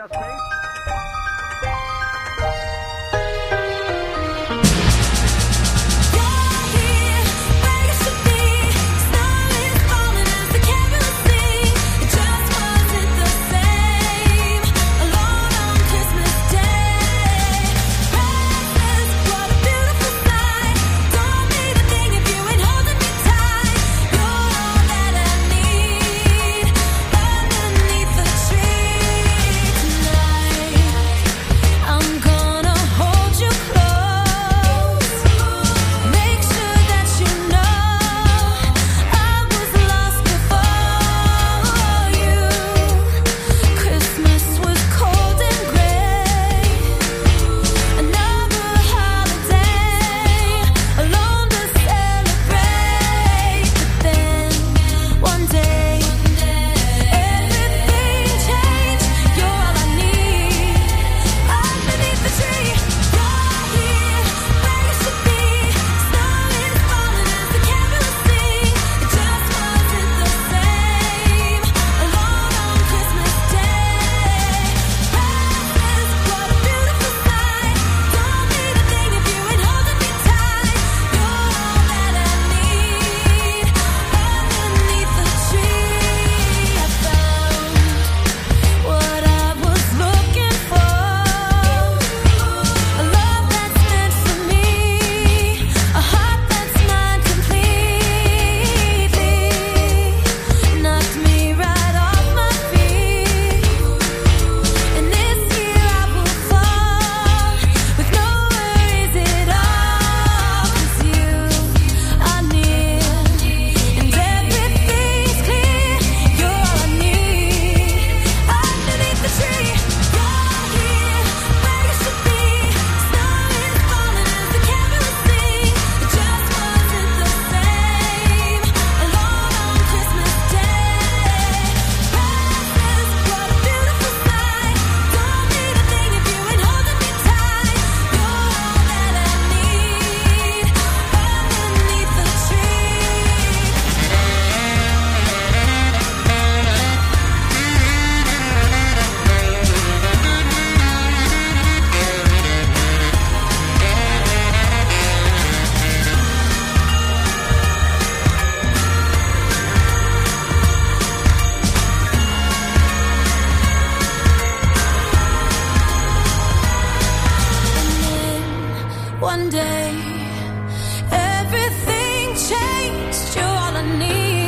changed, 172.36 173.36
you're 173.36 173.46
all 173.46 173.78
I 173.78 173.98
need. 173.98 174.45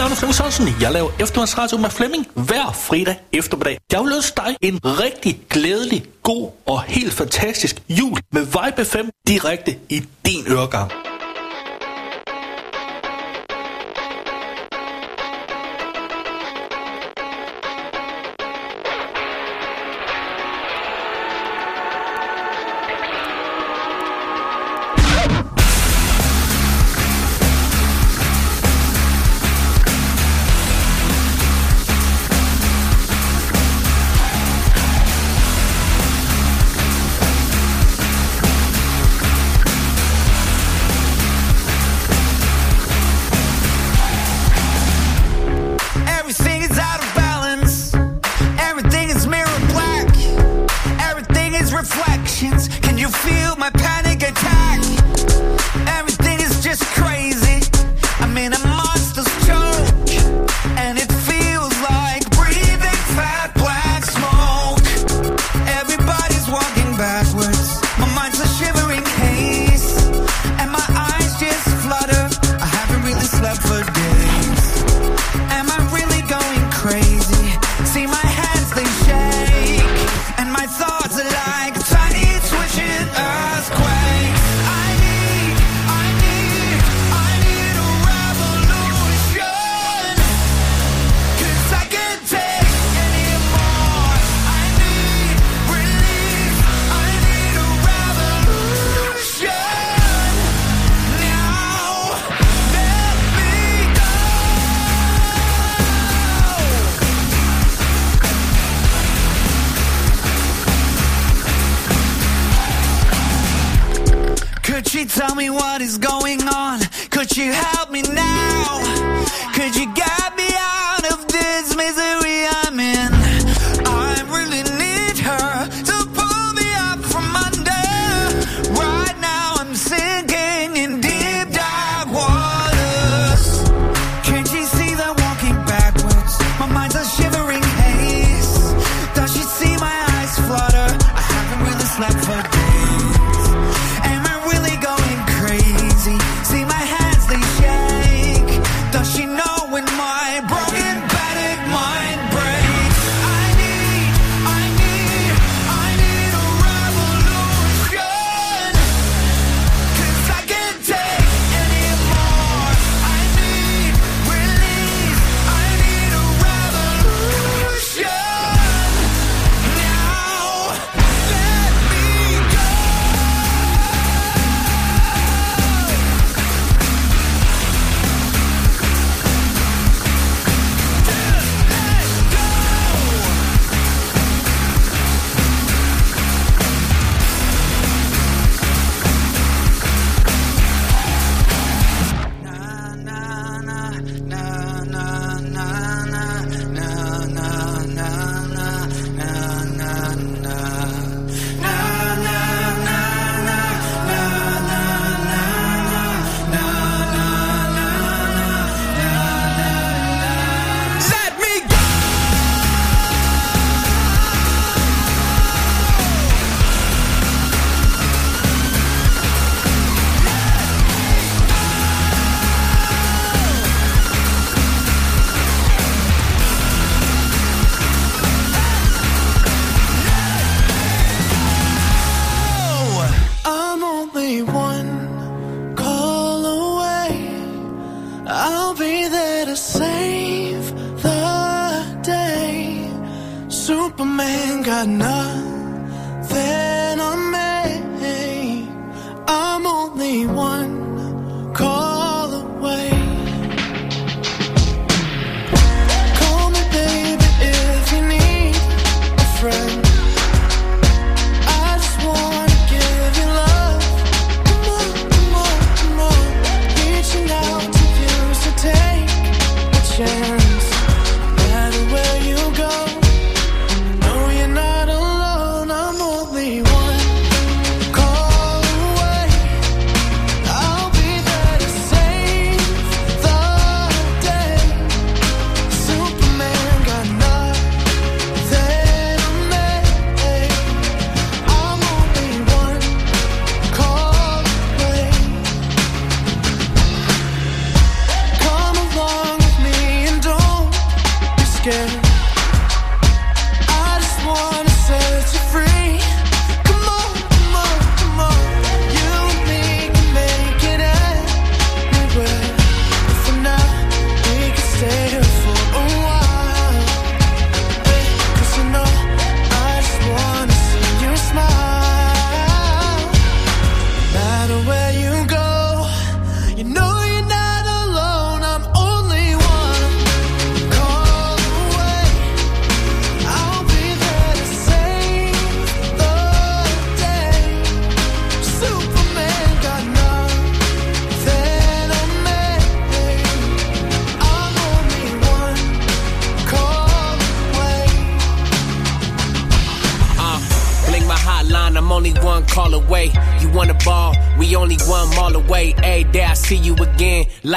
navn 0.00 0.12
er 0.12 0.16
Flemming 0.16 0.34
Sørensen. 0.34 0.68
Jeg 0.80 0.92
laver 0.92 1.10
eftermiddagsradio 1.20 1.78
med 1.78 1.90
Flemming 1.90 2.26
hver 2.34 2.72
fredag 2.72 3.16
eftermiddag. 3.32 3.78
Jeg 3.92 4.00
vil 4.00 4.12
ønske 4.12 4.36
dig 4.36 4.56
en 4.62 4.80
rigtig 4.84 5.40
glædelig, 5.50 6.04
god 6.22 6.50
og 6.66 6.82
helt 6.82 7.12
fantastisk 7.12 7.82
jul 7.88 8.18
med 8.32 8.44
Vibe 8.44 8.84
5 8.84 9.10
direkte 9.26 9.76
i 9.88 10.02
din 10.26 10.44
øregang. 10.48 11.09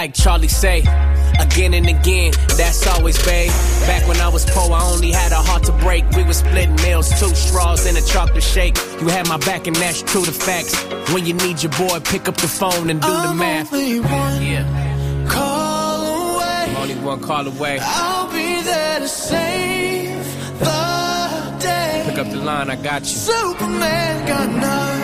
Like 0.03 0.13
Charlie 0.13 0.49
say. 0.49 0.79
Again 1.39 1.73
and 1.73 1.87
again, 1.87 2.33
that's 2.57 2.85
always 2.87 3.17
babe. 3.25 3.51
Back 3.87 4.05
when 4.05 4.17
I 4.17 4.27
was 4.27 4.43
poor, 4.49 4.69
I 4.73 4.83
only 4.93 5.11
had 5.11 5.31
a 5.31 5.41
heart 5.47 5.63
to 5.63 5.71
break. 5.85 6.03
We 6.09 6.23
were 6.23 6.33
splitting 6.33 6.75
meals, 6.83 7.07
two 7.21 7.33
straws 7.33 7.85
in 7.85 7.95
a 7.95 8.01
chocolate 8.01 8.43
shake. 8.43 8.75
You 8.99 9.07
had 9.07 9.29
my 9.29 9.37
back, 9.37 9.65
and 9.65 9.75
that's 9.77 10.01
true 10.01 10.25
to 10.25 10.33
facts. 10.33 10.73
When 11.13 11.25
you 11.25 11.33
need 11.45 11.63
your 11.63 11.71
boy, 11.71 12.01
pick 12.01 12.27
up 12.27 12.35
the 12.35 12.49
phone 12.49 12.89
and 12.89 12.99
do 13.01 13.07
the 13.27 13.33
math. 13.33 13.71
only 13.71 14.01
one 14.01 14.41
yeah. 14.41 15.27
call 15.29 16.35
away. 16.35 16.65
I'm 16.67 16.75
only 16.75 16.95
one 16.95 17.21
call 17.21 17.47
away. 17.47 17.79
I'll 17.81 18.29
be 18.29 18.61
there 18.61 18.99
to 18.99 19.07
save 19.07 20.25
the 20.59 21.57
day. 21.61 22.03
Pick 22.09 22.17
up 22.17 22.29
the 22.29 22.41
line, 22.49 22.69
I 22.69 22.75
got 22.75 23.01
you. 23.03 23.17
Superman 23.29 24.27
got 24.27 24.49
nothing 24.49 25.02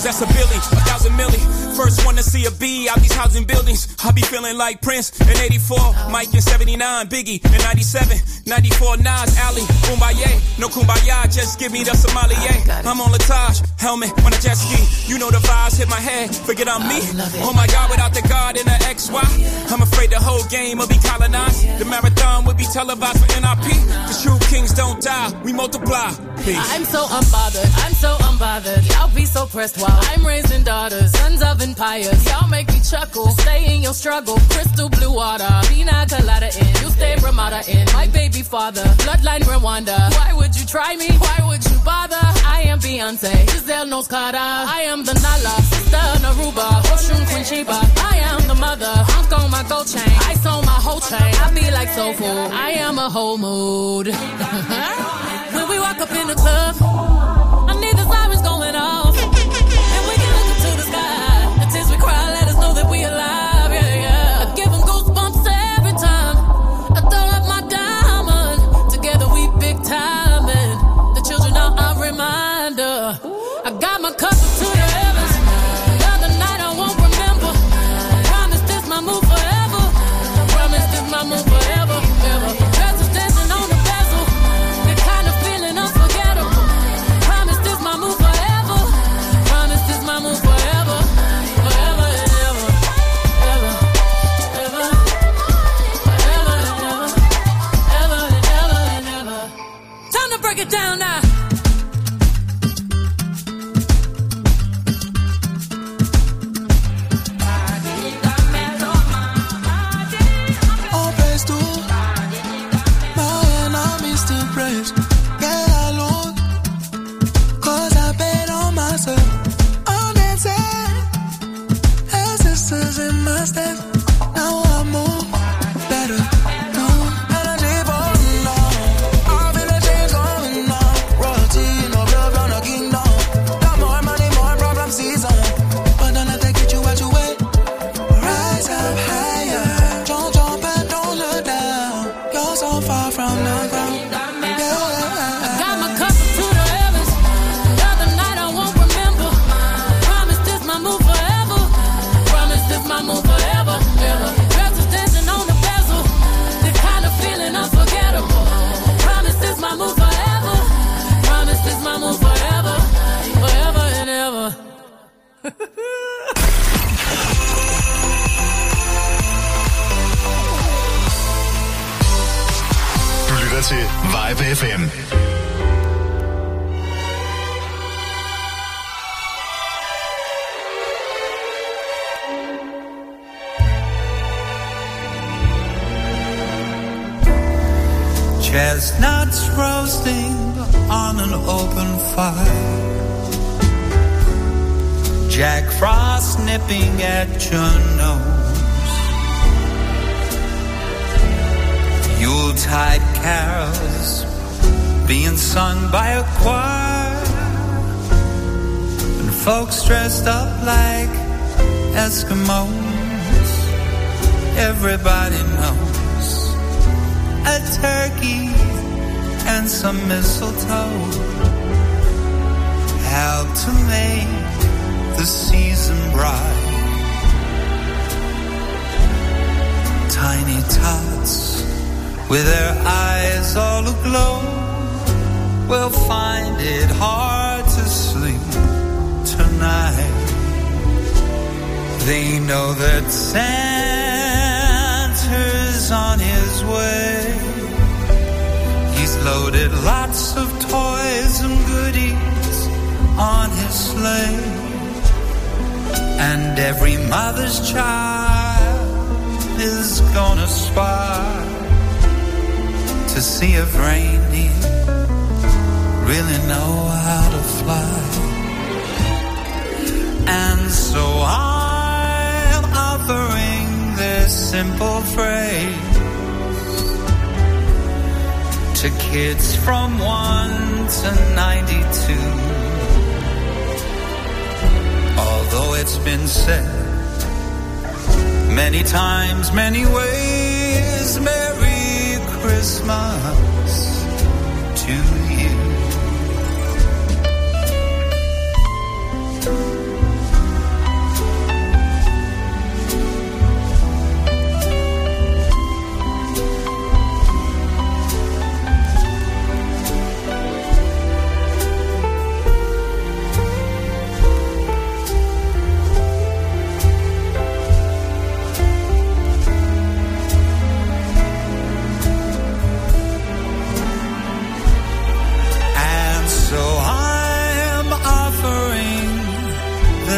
that's 0.00 0.22
a 0.22 0.26
Billy, 0.26 0.56
a 0.72 0.80
thousand 0.88 1.14
million. 1.16 1.40
First 1.76 2.04
one 2.06 2.16
to 2.16 2.22
see 2.22 2.46
a 2.46 2.50
B 2.50 2.88
out 2.88 3.00
these 3.00 3.12
housing 3.12 3.44
buildings. 3.44 3.94
I 4.02 4.10
be 4.12 4.22
feeling 4.22 4.56
like 4.56 4.80
Prince 4.80 5.12
in 5.20 5.36
84, 5.36 5.76
Mike 6.10 6.32
in 6.32 6.40
79, 6.40 6.80
Biggie 7.08 7.44
in 7.44 7.60
97, 7.60 8.16
94, 8.46 8.96
Nas, 8.98 9.36
Ali, 9.44 9.62
Kumbaya. 9.84 10.32
No 10.58 10.68
Kumbaya, 10.68 11.28
just 11.28 11.58
give 11.60 11.72
me 11.72 11.84
the 11.84 11.94
sommelier. 11.94 12.56
I'm 12.88 13.00
on 13.00 13.12
Latage, 13.12 13.60
helmet 13.78 14.12
on 14.24 14.32
a 14.32 14.40
jet 14.40 14.56
ski. 14.56 14.80
You 15.12 15.18
know 15.18 15.30
the 15.30 15.38
vibes 15.38 15.76
hit 15.78 15.88
my 15.88 16.00
head, 16.00 16.34
forget 16.34 16.68
I'm 16.68 16.88
me. 16.88 17.00
Oh 17.44 17.52
my 17.54 17.66
God, 17.66 17.90
without 17.90 18.14
the 18.14 18.22
God 18.28 18.56
and 18.56 18.66
the 18.66 18.78
XY. 18.88 19.72
I'm 19.72 19.82
afraid 19.82 20.10
the 20.10 20.18
whole 20.20 20.44
game 20.48 20.78
will 20.78 20.88
be 20.88 20.98
colonized. 21.04 21.78
The 21.78 21.84
marathon 21.84 22.44
will 22.44 22.54
be 22.54 22.64
televised 22.64 23.20
for 23.20 23.28
NIP. 23.40 23.68
The 24.08 24.20
true 24.22 24.38
kings 24.48 24.72
don't 24.72 25.02
die, 25.02 25.32
we 25.44 25.52
multiply 25.52 26.31
peace. 26.44 26.74
I'm 26.74 26.84
so 26.84 27.06
unbothered, 27.06 27.70
I'm 27.84 27.94
so 27.94 28.16
unbothered. 28.28 28.82
Y'all 28.92 29.14
be 29.14 29.24
so 29.24 29.46
pressed 29.46 29.78
while 29.78 29.98
I'm 30.10 30.26
raising 30.26 30.62
daughters, 30.62 31.10
sons 31.12 31.42
of 31.42 31.60
empires. 31.62 32.24
Y'all 32.26 32.48
make 32.48 32.68
me 32.68 32.80
chuckle, 32.80 33.28
stay 33.28 33.74
in 33.74 33.82
your 33.82 33.94
struggle. 33.94 34.36
Crystal 34.50 34.88
blue 34.88 35.12
water, 35.12 35.48
pina 35.68 36.06
colada 36.08 36.50
in. 36.58 36.72
You 36.82 36.90
stay 36.90 37.16
Ramada 37.22 37.62
in. 37.68 37.86
My 37.92 38.06
baby 38.08 38.42
father, 38.42 38.84
bloodline 39.04 39.42
Rwanda. 39.42 39.98
Why 40.16 40.32
would 40.34 40.54
you 40.58 40.66
try 40.66 40.96
me? 40.96 41.08
Why 41.08 41.38
would 41.48 41.64
you 41.64 41.78
bother? 41.84 42.22
I 42.46 42.62
am 42.66 42.80
Beyonce, 42.80 43.32
Giselle 43.50 43.86
Knowles-Carter. 43.86 44.38
I 44.38 44.82
am 44.86 45.04
the 45.04 45.14
Nala, 45.14 45.54
sister 45.70 46.04
Naruba, 46.24 46.68
Mushroom 46.90 47.24
Queen 47.26 47.44
Chiba. 47.44 47.78
I 48.12 48.18
am 48.18 48.48
the 48.48 48.54
mother, 48.54 48.92
hunk 49.12 49.32
on 49.38 49.50
my 49.50 49.62
gold 49.68 49.86
chain. 49.86 50.02
I 50.30 50.34
sew 50.34 50.60
my 50.62 50.78
whole 50.86 51.00
chain. 51.00 51.34
I 51.44 51.50
be 51.54 51.70
like 51.70 51.90
so 51.90 52.12
full. 52.14 52.52
I 52.52 52.70
am 52.86 52.98
a 52.98 53.08
whole 53.08 53.38
mood. 53.38 54.08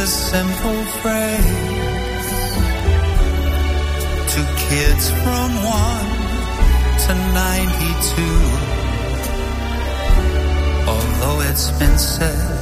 This 0.04 0.30
simple 0.30 0.84
phrase 1.00 1.40
to 4.32 4.40
kids 4.68 5.04
from 5.22 5.48
1 5.64 7.04
to 7.04 7.12
92. 7.32 8.20
Although 10.92 11.40
it's 11.48 11.70
been 11.80 11.96
said 11.96 12.60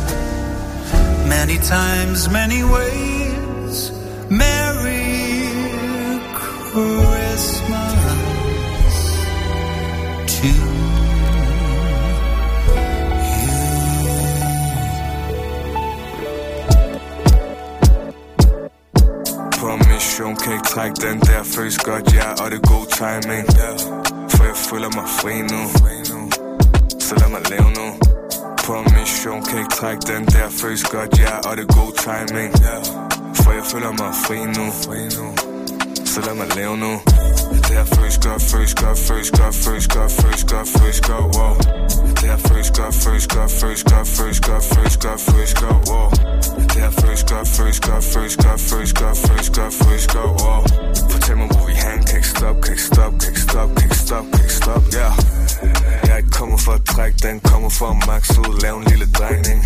many 1.27 1.59
times, 1.59 2.29
many 2.29 2.63
ways, 2.63 3.91
Merry 4.31 4.62
trække 20.75 20.97
den 21.07 21.21
der 21.21 21.43
Føles 21.43 21.79
godt, 21.79 22.15
ja, 22.15 22.29
og 22.43 22.51
det 22.51 22.59
er 22.63 22.67
god 22.75 22.87
timing. 23.01 23.47
For 24.33 24.45
jeg 24.51 24.57
føler 24.69 24.91
mig 24.99 25.09
fri 25.19 25.35
nu 25.53 25.61
Så 27.01 27.15
lad 27.21 27.29
mig 27.35 27.43
leve 27.53 27.71
nu 27.79 27.87
På 28.65 28.73
mission 28.95 29.45
kan 29.45 29.59
ikke 29.59 29.75
trække 29.81 30.03
den 30.13 30.25
der 30.25 30.49
Føles 30.61 30.85
godt, 30.85 31.19
ja, 31.19 31.35
og 31.49 31.57
det 31.57 31.65
er 31.69 31.73
god 31.81 31.93
timing. 32.07 32.53
For 33.41 33.51
jeg 33.53 33.65
føler 33.73 33.93
mig 34.03 34.13
fri 34.25 34.39
nu 34.57 34.67
Så 36.13 36.21
lad 36.27 36.35
mig 36.35 36.49
leve 36.57 36.77
nu 36.77 36.93
Det 37.67 37.77
er 37.83 37.85
first 37.85 38.21
go, 38.25 38.39
first 38.39 38.77
go, 38.81 38.95
first 38.95 39.33
go, 39.39 39.47
first 39.65 39.89
go, 39.95 40.03
first 40.09 40.45
go, 40.51 40.59
first 40.65 41.03
go, 41.09 41.17
wow. 41.37 41.55
Det 42.21 42.29
er 42.35 42.37
first 42.49 42.73
go, 42.79 42.87
first 43.05 43.29
go, 43.35 43.43
first 43.61 43.85
go, 43.91 43.99
first 44.17 44.41
go, 44.47 44.57
first 44.73 45.01
go, 45.05 45.13
first 45.29 45.55
go, 45.61 45.71
wow. 45.91 46.09
Det 46.73 46.83
er 46.87 46.91
first 47.03 47.25
go, 47.31 47.39
first 47.57 47.81
go, 47.87 47.95
first 48.13 48.37
go, 48.45 48.53
first 48.71 48.95
go, 49.01 49.09
first 49.27 49.51
go, 49.57 49.65
first 49.71 50.09
go, 50.15 50.25
wow. 50.43 50.61
Fortæl 51.11 51.37
mig, 51.37 51.49
hvor 51.53 51.67
vi 51.67 51.75
hang, 51.75 52.07
kan 52.07 52.17
ikke 52.17 52.29
stop, 52.29 52.57
kan 52.63 52.73
ikke 52.73 52.83
stop, 52.83 53.13
kan 53.21 53.29
ikke 53.29 53.41
stop, 53.41 53.69
kan 53.77 53.85
ikke 53.85 53.97
stop, 53.97 54.25
kan 54.33 54.41
ikke 54.45 54.55
stop, 54.55 54.83
ja. 54.93 55.09
Yeah. 55.65 56.09
Jeg 56.09 56.25
kommer 56.33 56.59
for 56.59 56.73
at 56.73 56.85
trække, 56.85 57.19
den 57.29 57.41
kommer 57.41 57.71
for 57.71 57.87
at 57.87 58.07
maxe 58.07 58.41
ud, 58.41 58.61
lave 58.63 58.77
en 58.79 58.85
lille 58.85 59.07
drejning 59.19 59.61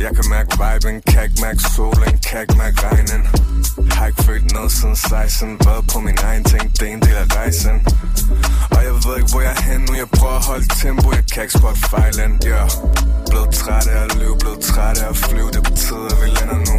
jeg 0.00 0.12
kan 0.16 0.26
mærke 0.30 0.52
viben, 0.62 1.02
kan 1.10 1.22
ikke 1.24 1.40
mærke 1.46 1.62
solen, 1.76 2.14
kan 2.28 2.40
ikke 2.44 2.56
mærke 2.62 2.78
regnen. 2.86 3.22
Har 3.96 4.06
ikke 4.06 4.22
følt 4.22 4.52
noget 4.52 4.72
siden 4.72 4.96
16 4.96 5.58
Været 5.66 5.84
på 5.92 5.98
min 6.00 6.18
egen 6.28 6.44
ting, 6.44 6.64
det 6.78 6.88
er 6.88 6.92
en 6.92 7.02
del 7.02 7.16
af 7.24 7.26
rejsen. 7.36 7.76
Og 8.74 8.80
jeg 8.86 8.94
ved 9.04 9.14
ikke 9.20 9.30
hvor 9.32 9.42
jeg 9.48 9.54
er 9.58 9.62
hen 9.70 9.80
nu 9.88 9.92
Jeg 10.02 10.08
prøver 10.18 10.36
at 10.40 10.44
holde 10.50 10.66
tempo, 10.82 11.06
jeg 11.18 11.24
kan 11.32 11.42
ikke 11.44 11.54
spotte 11.58 11.80
fejlen 11.92 12.32
yeah. 12.50 12.68
Blevet 13.30 13.50
træt 13.60 13.86
af 13.94 14.00
at 14.06 14.12
løbe, 14.20 14.36
blevet 14.42 14.60
træt 14.70 14.98
af 15.04 15.08
at 15.08 15.16
flyve 15.16 15.50
Det 15.56 15.62
betyder 15.68 16.08
at 16.14 16.18
vi 16.22 16.28
lander 16.38 16.60
nu. 16.70 16.76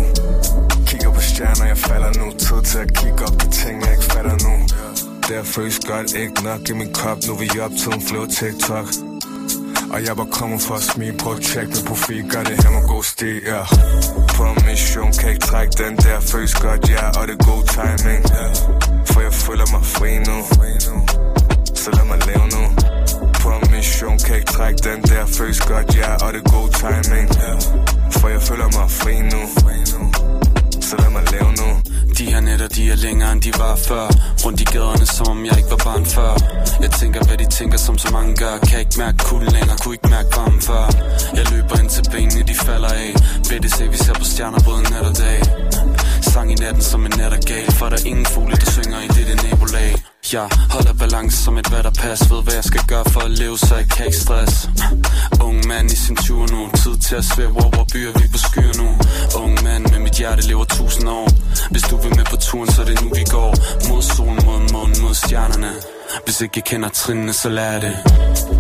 Kigger 0.90 1.12
på 1.18 1.22
stjerner, 1.22 1.66
jeg 1.74 1.78
falder 1.78 2.12
nu. 2.20 2.26
Tid 2.46 2.60
til 2.70 2.80
at 2.86 2.90
kigge 3.00 3.20
op 3.28 3.36
på 3.42 3.48
ting, 3.60 3.76
jeg 3.84 3.92
ikke 3.96 4.08
fatter 4.14 4.36
nu. 4.48 4.54
Det 5.28 5.48
føles 5.56 5.80
godt, 5.90 6.08
ikke 6.24 6.44
nok 6.44 6.62
i 6.72 6.74
min 6.74 6.94
krop. 6.94 7.18
Nu 7.28 7.34
er 7.34 7.40
vi 7.40 7.60
op 7.66 7.72
tiden 7.82 8.02
flyver 8.08 8.28
TikTok. 8.38 9.13
Og 9.94 10.06
jeg 10.08 10.18
var 10.18 10.28
kommet 10.32 10.62
for 10.62 10.76
at 10.76 10.84
smile 10.92 11.18
på 11.24 11.30
at 11.32 11.42
tjekke 11.42 11.72
min 11.76 11.86
profil 11.86 12.30
Gør 12.32 12.44
det 12.44 12.64
her 12.64 12.72
med 12.78 12.88
god 12.88 13.04
stil, 13.04 13.42
ja 13.52 13.62
På 14.36 14.44
en 14.52 14.58
mission 14.66 15.12
kan 15.20 15.30
ikke 15.30 15.46
trække 15.52 15.74
den 15.84 15.94
der 15.98 16.20
Føles 16.20 16.56
godt, 16.56 16.90
ja, 16.90 17.06
og 17.20 17.24
det 17.28 17.36
er 17.40 17.44
god 17.52 17.64
timing 17.78 18.22
ja. 18.36 18.46
For 19.12 19.20
jeg 19.28 19.34
føler 19.34 19.68
mig 19.74 19.84
fri 19.96 20.12
nu 20.28 20.38
Så 21.82 21.90
lad 21.98 22.06
mig 22.12 22.20
leve 22.30 22.48
nu 22.56 22.64
På 23.42 23.50
mission 23.72 24.18
kan 24.26 24.36
ikke 24.36 24.52
trække 24.58 24.80
den 24.90 25.00
der 25.02 25.26
Føles 25.26 25.62
godt, 25.62 25.88
ja, 25.98 26.12
og 26.24 26.30
det 26.34 26.42
er 26.46 26.50
god 26.58 26.70
timing 26.82 27.28
ja. 27.44 27.52
For 28.20 28.28
jeg 28.36 28.42
føler 28.42 28.70
mig 28.78 28.88
fri 29.00 29.16
nu 29.34 29.42
Så 30.82 30.96
lad 31.02 31.10
mig 31.10 31.24
leve 31.34 31.52
nu 31.62 31.63
De 32.24 32.32
her 32.32 32.42
nætter, 32.42 32.68
de 32.68 32.92
er 32.92 32.96
længere 32.96 33.32
end 33.32 33.42
de 33.42 33.52
var 33.58 33.76
før. 33.76 34.06
Rundt 34.46 34.62
i 34.62 34.64
gaderne, 34.64 35.06
som 35.06 35.28
om 35.28 35.46
jeg 35.46 35.58
ikke 35.58 35.72
var 35.76 35.82
barn 35.88 36.06
før. 36.06 36.32
Jeg 36.82 36.92
tænker, 36.92 37.20
hvad 37.28 37.38
de 37.38 37.46
tænker, 37.60 37.78
som 37.78 37.98
så 37.98 38.10
mange 38.12 38.36
gør. 38.36 38.58
Kan 38.58 38.80
ikke 38.80 38.96
mærke 38.98 39.18
kulden 39.18 39.52
længere, 39.58 39.78
kunne 39.82 39.96
ikke 39.98 40.10
mærke 40.10 40.30
varmen 40.38 40.62
før. 40.62 40.84
Jeg 41.38 41.46
løber 41.52 41.76
ind 41.82 41.90
til 41.90 42.04
benene, 42.12 42.44
de 42.50 42.56
falder 42.68 42.92
af. 43.04 43.12
BDC, 43.50 43.78
vi 43.94 43.98
ser 44.06 44.14
på 44.14 44.24
stjerner 44.24 44.60
både 44.70 44.82
nat 44.92 45.06
og 45.12 45.18
dag. 45.18 45.40
Sang 46.32 46.52
i 46.52 46.56
natten 46.56 46.84
som 46.92 47.06
en 47.06 47.14
nat 47.18 47.34
er 47.34 47.42
gal 47.50 47.72
For 47.72 47.90
der 47.90 47.98
er 48.02 48.06
ingen 48.06 48.26
fugle, 48.26 48.56
der 48.62 48.72
synger 48.76 49.00
i 49.08 49.08
dette 49.18 49.36
nabolag. 49.44 50.13
Jeg 50.32 50.50
holder 50.70 50.94
balance 50.94 51.38
som 51.44 51.58
et 51.58 51.72
vatterpas 51.72 52.32
Ved 52.32 52.44
hvad 52.44 52.54
jeg 52.54 52.64
skal 52.64 52.82
gøre 52.88 53.06
for 53.10 53.20
at 53.20 53.32
leve, 53.32 53.58
så 53.58 53.76
jeg 53.76 53.88
kan 53.90 54.06
ikke 54.06 54.18
stress. 54.18 54.70
Ung 55.42 55.68
mand 55.68 55.92
i 55.92 55.96
sin 55.96 56.16
tur 56.16 56.48
nu. 56.48 56.70
Tid 56.84 56.98
til 56.98 57.16
at 57.16 57.26
svæve 57.26 57.56
over 57.66 57.86
byer, 57.94 58.12
vi 58.20 58.28
på 58.32 58.38
skyer 58.38 58.74
nu. 58.82 58.88
Ung 59.44 59.64
mand 59.64 59.84
med 59.92 60.00
mit 60.00 60.14
hjerte 60.14 60.48
lever 60.48 60.66
tusind 60.66 61.10
år. 61.10 61.28
Hvis 61.72 61.82
du 61.82 61.98
vil 61.98 62.16
med 62.16 62.26
på 62.26 62.36
turen, 62.36 62.72
så 62.72 62.82
er 62.82 62.86
det 62.86 63.02
nu 63.02 63.10
vi 63.10 63.24
går. 63.32 63.52
Mod 63.90 64.02
solen, 64.02 64.40
mod 64.46 64.60
månen, 64.74 64.96
mod 65.02 65.14
stjernerne. 65.14 65.72
Hvis 66.26 66.42
ikke 66.42 66.54
jeg 66.56 66.64
kender 66.64 66.90
trinene, 66.90 67.34
så 67.34 67.50
lær 67.50 67.80
det. 67.80 67.96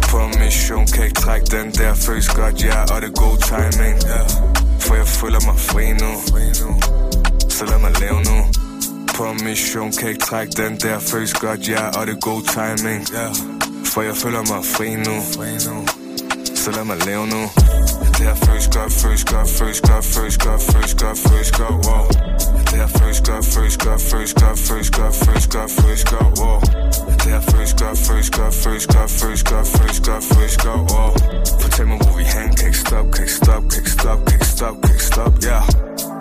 På 0.10 0.20
mission 0.40 0.88
kan 0.88 1.04
ikke 1.06 1.22
trække 1.22 1.46
den 1.58 1.72
der. 1.72 1.94
Føles 1.94 2.30
godt, 2.30 2.64
ja, 2.64 2.82
og 2.82 3.02
det 3.02 3.10
er 3.10 3.16
god 3.26 3.38
timing. 3.50 3.98
Yeah. 4.12 4.30
For 4.80 4.96
jeg 4.96 5.08
føler 5.08 5.40
mig 5.48 5.60
fri 5.60 5.86
nu. 6.04 6.12
Så 7.50 7.66
lad 7.66 7.80
mig 7.80 7.92
leve 8.00 8.20
nu 8.24 8.63
på 9.16 9.34
mission 9.46 9.92
Kan 9.92 10.10
ikke 10.10 10.26
trække 10.30 10.52
den 10.62 10.78
der, 10.78 11.00
føles 11.00 11.34
godt, 11.34 11.70
ja 11.70 11.84
Og 11.98 12.08
det 12.08 12.16
er 12.16 12.20
god 12.20 12.42
timing 12.56 13.02
yeah. 13.14 13.36
For 13.92 14.02
jeg 14.02 14.16
føler 14.16 14.42
mig 14.52 14.62
fri 14.76 14.90
nu, 14.96 15.16
fri 15.36 15.50
nu. 15.68 15.78
Så 16.64 16.72
lad 16.72 16.86
mig 16.86 16.98
leve 17.06 17.26
nu 17.28 17.42
Det 18.16 18.24
her 18.28 18.36
føles 18.46 18.68
godt, 18.76 18.94
føles 19.02 19.24
godt, 19.32 19.50
føles 19.58 19.82
godt, 19.82 20.06
føles 20.14 20.38
godt, 20.38 20.62
føles 20.72 20.96
godt, 21.02 21.18
føles 21.26 21.52
godt, 21.60 21.78
wow 21.88 22.04
Det 22.70 22.78
her 22.82 22.90
føles 22.98 23.22
godt, 23.30 23.46
føles 23.54 23.78
godt, 23.86 24.02
føles 24.10 24.34
godt, 24.42 24.60
føles 24.68 24.90
godt, 24.98 25.16
føles 25.24 25.48
godt, 25.56 25.72
føles 25.80 26.04
godt, 26.12 26.32
wow 26.40 26.60
Det 27.22 27.30
her 27.34 27.42
føles 27.52 27.74
godt, 27.82 27.98
føles 28.08 28.30
godt, 28.38 28.54
føles 28.64 28.88
godt, 28.94 29.12
føles 29.20 29.44
godt, 29.52 29.68
føles 29.76 30.00
godt, 30.08 30.24
føles 30.32 30.58
godt, 30.66 30.82
wow 30.92 31.10
Fortæl 31.62 31.88
mig 31.88 31.98
hvor 32.04 32.16
vi 32.18 32.24
hen, 32.36 32.50
kan 32.58 32.68
ikke 32.68 32.82
stoppe, 32.86 33.12
kan 33.16 33.24
ikke 33.26 33.38
stoppe, 33.42 33.70
kan 33.70 33.80
ikke 33.80 33.92
stoppe, 33.98 34.24
kan 34.26 34.36
ikke 34.36 34.50
stoppe, 34.56 34.82
kan 34.82 34.92
ikke 34.96 35.06
stoppe, 35.12 35.38
yeah 35.48 36.13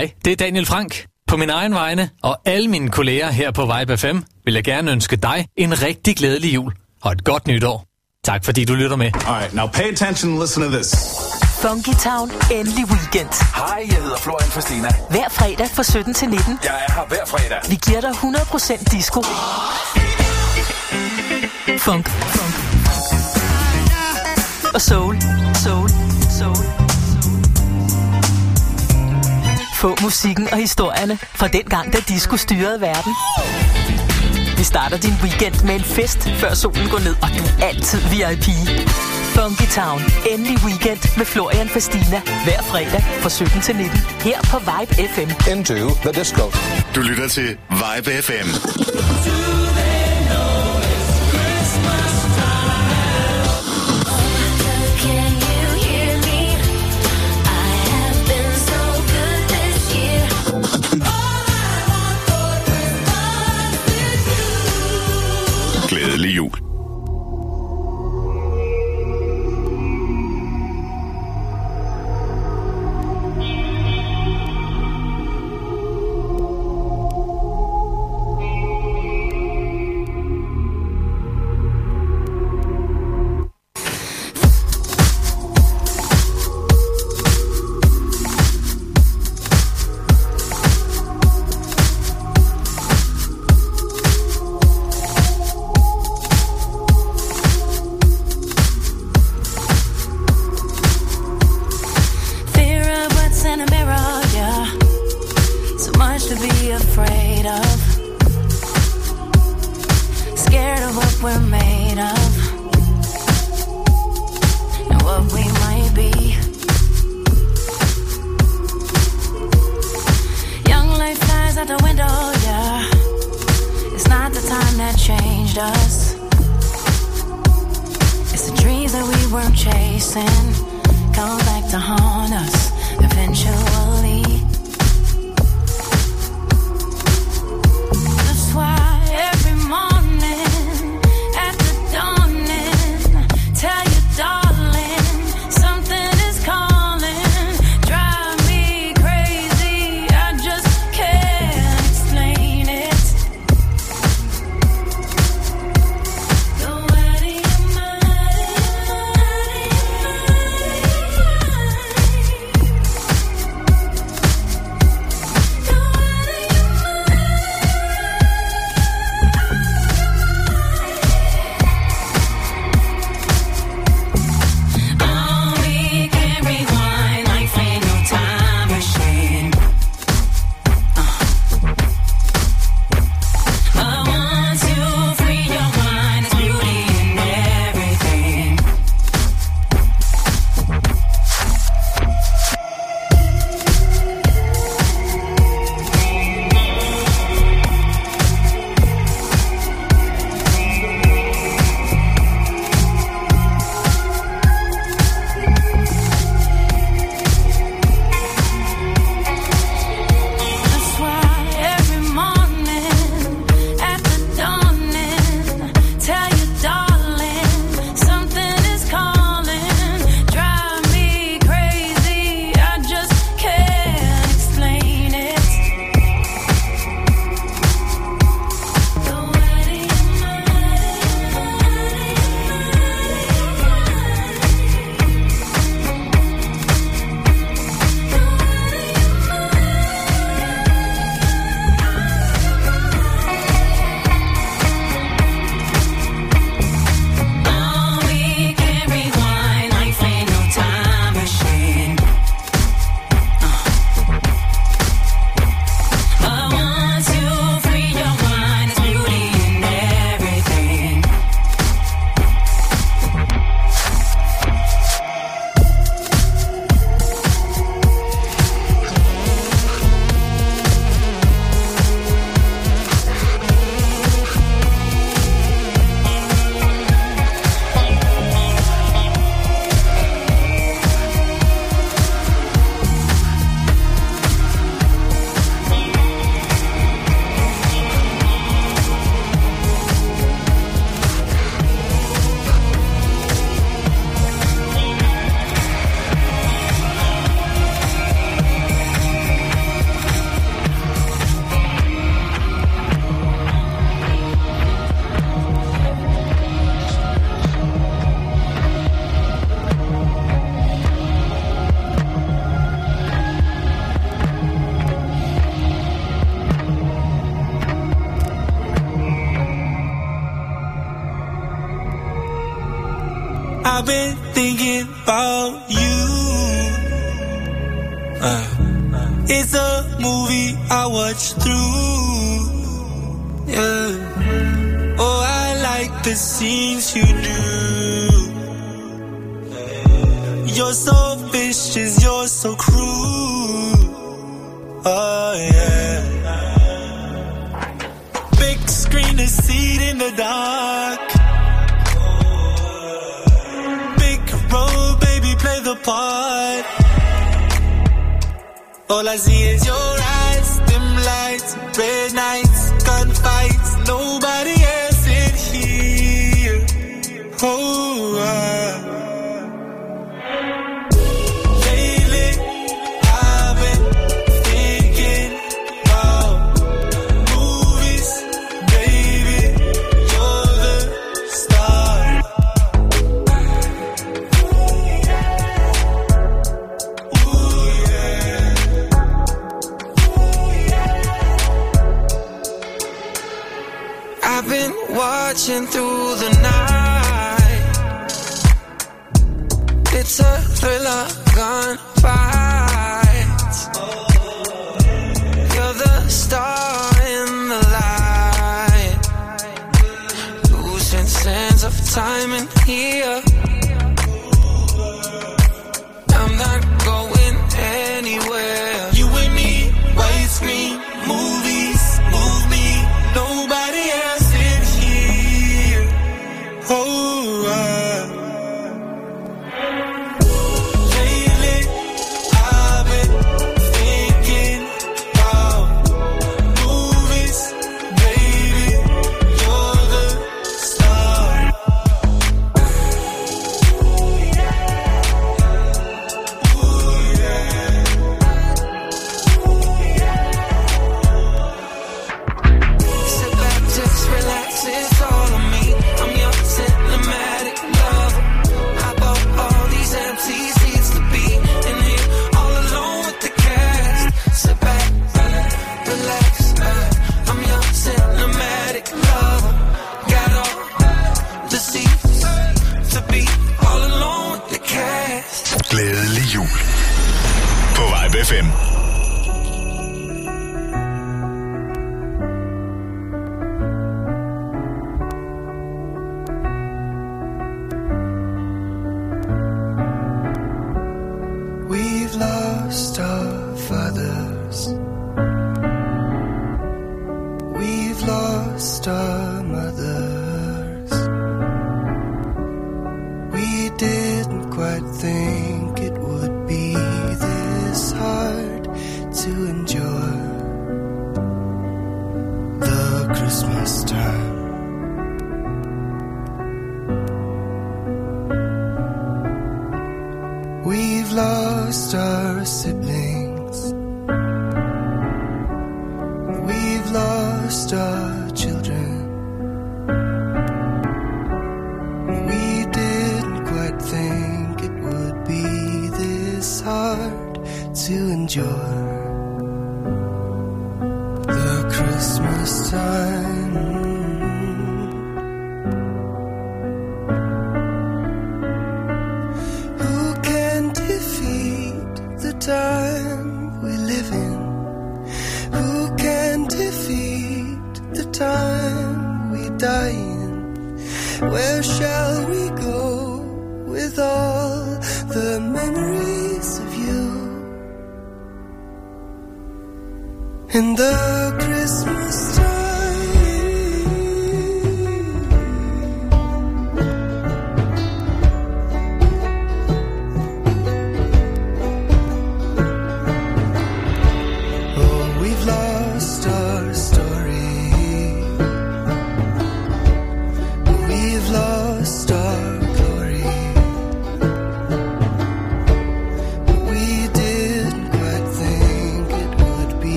Hej, 0.00 0.12
det 0.24 0.32
er 0.32 0.36
Daniel 0.36 0.66
Frank. 0.66 1.06
På 1.26 1.36
min 1.36 1.50
egen 1.50 1.74
vegne 1.74 2.10
og 2.22 2.38
alle 2.44 2.68
mine 2.68 2.90
kolleger 2.90 3.30
her 3.30 3.50
på 3.50 3.72
Vibe 3.72 3.96
FM 3.96 4.18
vil 4.44 4.54
jeg 4.54 4.64
gerne 4.64 4.92
ønske 4.92 5.16
dig 5.16 5.46
en 5.56 5.82
rigtig 5.82 6.16
glædelig 6.16 6.54
jul 6.54 6.72
og 7.02 7.12
et 7.12 7.24
godt 7.24 7.46
nytår. 7.46 7.84
Tak 8.24 8.44
fordi 8.44 8.64
du 8.64 8.74
lytter 8.74 8.96
med. 8.96 9.10
Alright, 9.26 9.54
now 9.54 9.66
pay 9.66 9.92
attention 9.92 10.32
and 10.32 10.40
listen 10.40 10.62
to 10.62 10.70
this. 10.70 10.94
Funky 11.62 11.94
Town, 12.02 12.30
endelig 12.52 12.84
weekend. 12.84 13.28
Hej, 13.54 13.86
jeg 13.88 14.02
hedder 14.02 14.16
Florian 14.16 14.50
Fastina. 14.50 14.88
Hver 15.10 15.28
fredag 15.28 15.68
fra 15.68 15.82
17 15.82 16.14
til 16.14 16.28
19. 16.28 16.58
Jeg 16.64 16.84
er 16.88 16.92
her 16.92 17.06
hver 17.08 17.26
fredag. 17.26 17.58
Vi 17.70 17.78
giver 17.86 18.00
dig 18.00 18.10
100% 18.10 18.96
disco. 18.96 19.22
Funk. 21.78 22.08
Funk. 22.08 22.54
Og 24.74 24.80
soul. 24.80 25.16
Soul. 25.54 25.90
Soul. 26.38 26.79
Få 29.80 29.96
musikken 30.02 30.48
og 30.52 30.58
historierne 30.58 31.16
fra 31.16 31.48
den 31.48 31.64
gang, 31.64 31.92
da 31.92 31.98
disco 32.08 32.36
styrede 32.36 32.80
verden. 32.80 33.12
Vi 34.58 34.64
starter 34.64 34.98
din 34.98 35.14
weekend 35.22 35.64
med 35.64 35.74
en 35.74 35.84
fest, 35.84 36.28
før 36.40 36.54
solen 36.54 36.88
går 36.88 36.98
ned, 36.98 37.14
og 37.22 37.28
du 37.28 37.42
er 37.42 37.66
altid 37.68 38.00
VIP. 38.12 38.46
Funky 39.36 39.68
Town. 39.74 40.00
Endelig 40.30 40.56
weekend 40.64 41.18
med 41.18 41.26
Florian 41.26 41.68
Fastina. 41.68 42.20
Hver 42.44 42.62
fredag 42.62 43.02
fra 43.22 43.30
17 43.30 43.60
til 43.60 43.76
19. 43.76 43.98
Her 44.20 44.40
på 44.52 44.58
Vibe 44.58 44.92
FM. 45.12 45.30
Into 45.52 45.74
the 46.04 46.12
disco. 46.20 46.44
Du 46.94 47.00
lytter 47.00 47.28
til 47.28 47.48
Vibe 47.70 48.10
FM. 48.22 48.48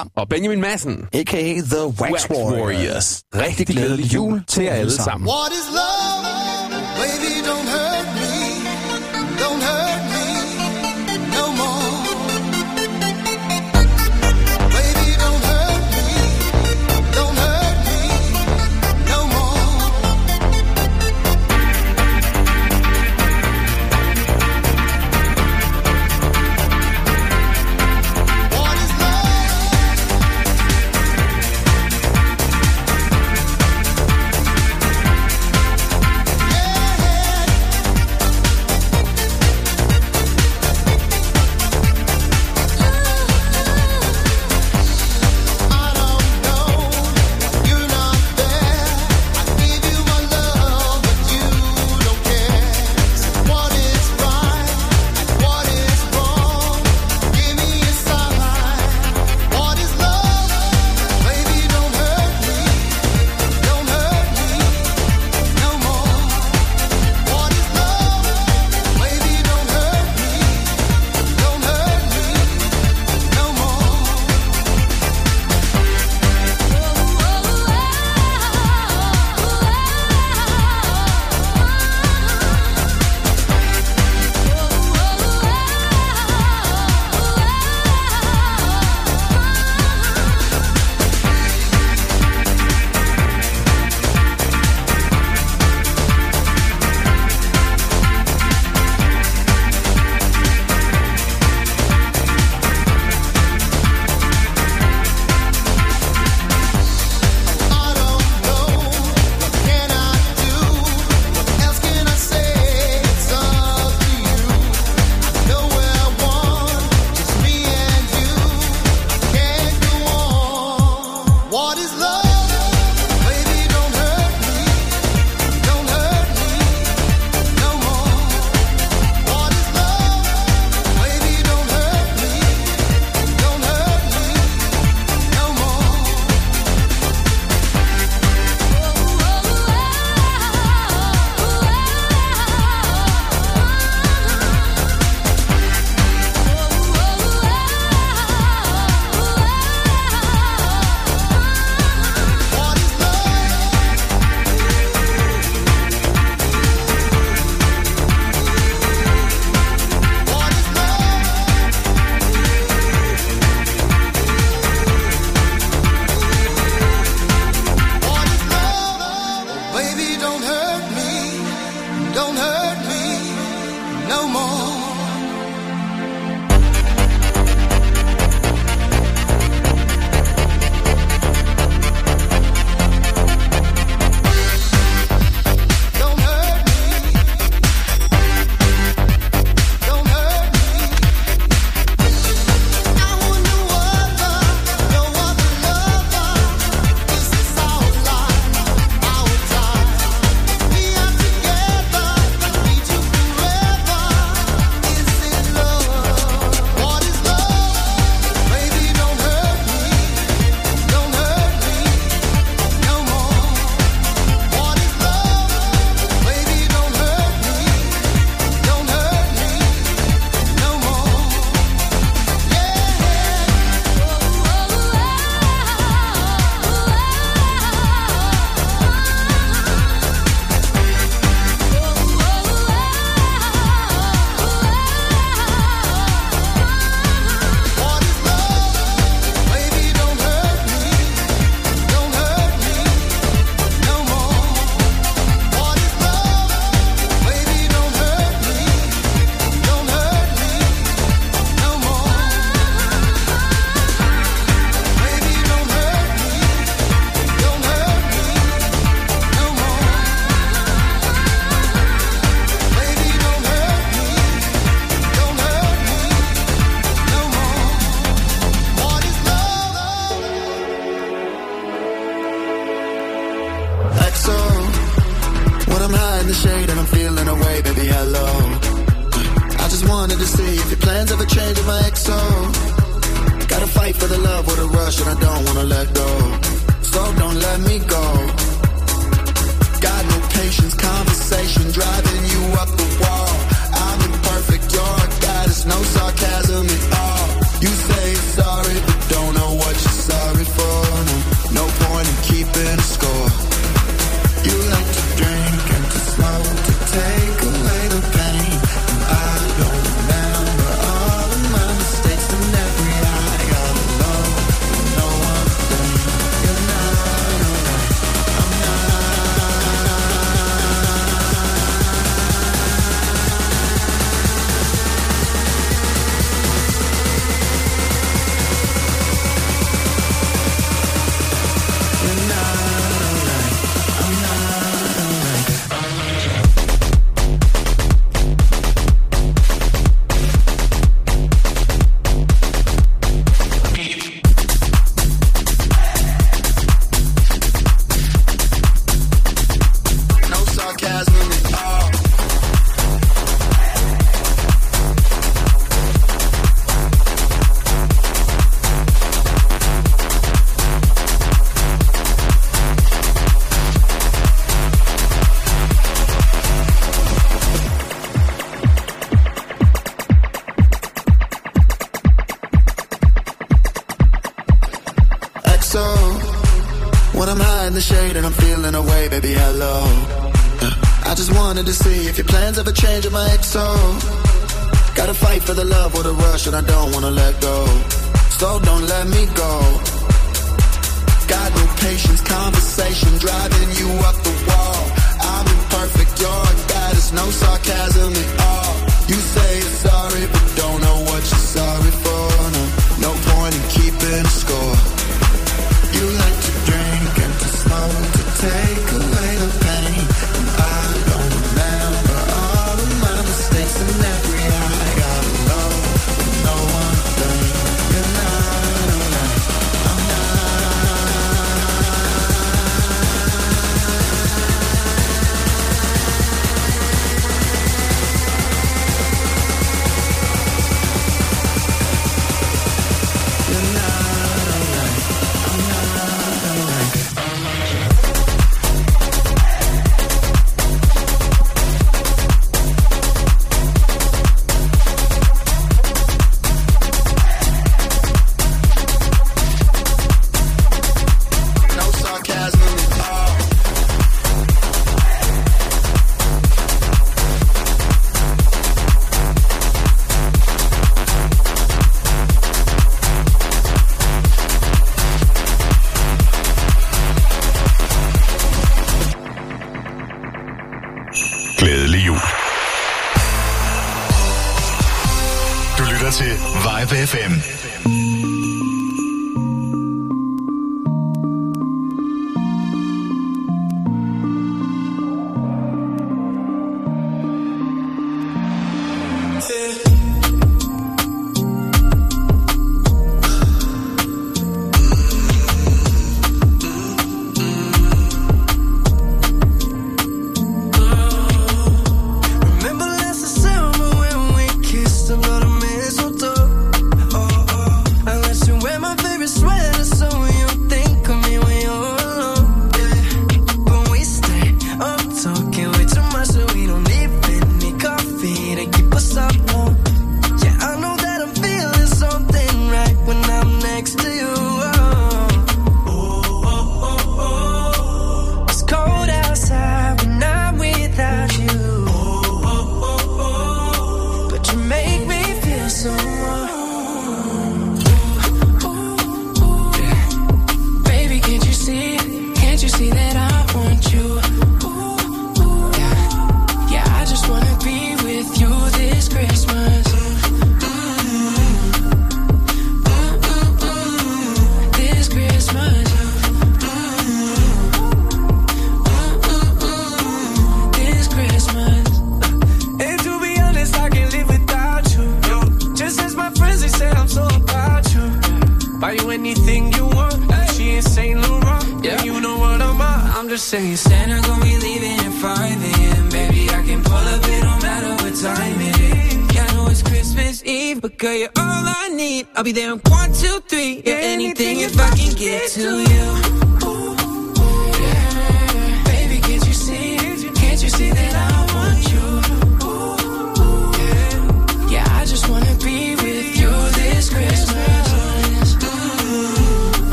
Dam 0.00 0.10
og 0.16 0.28
Benjamin 0.28 0.60
Madsen, 0.60 1.06
a.k.a. 1.12 1.54
The 1.54 1.86
Wax, 1.86 2.12
Wax 2.12 2.30
Warriors. 2.30 2.60
Warriors. 2.60 3.22
Rigtig 3.34 3.66
glædelig 3.66 4.14
jul 4.14 4.42
til 4.48 4.64
jer 4.64 4.72
alle 4.72 4.92
sammen. 4.92 5.28
What 5.28 5.52
is 5.52 5.74
love? 5.74 6.49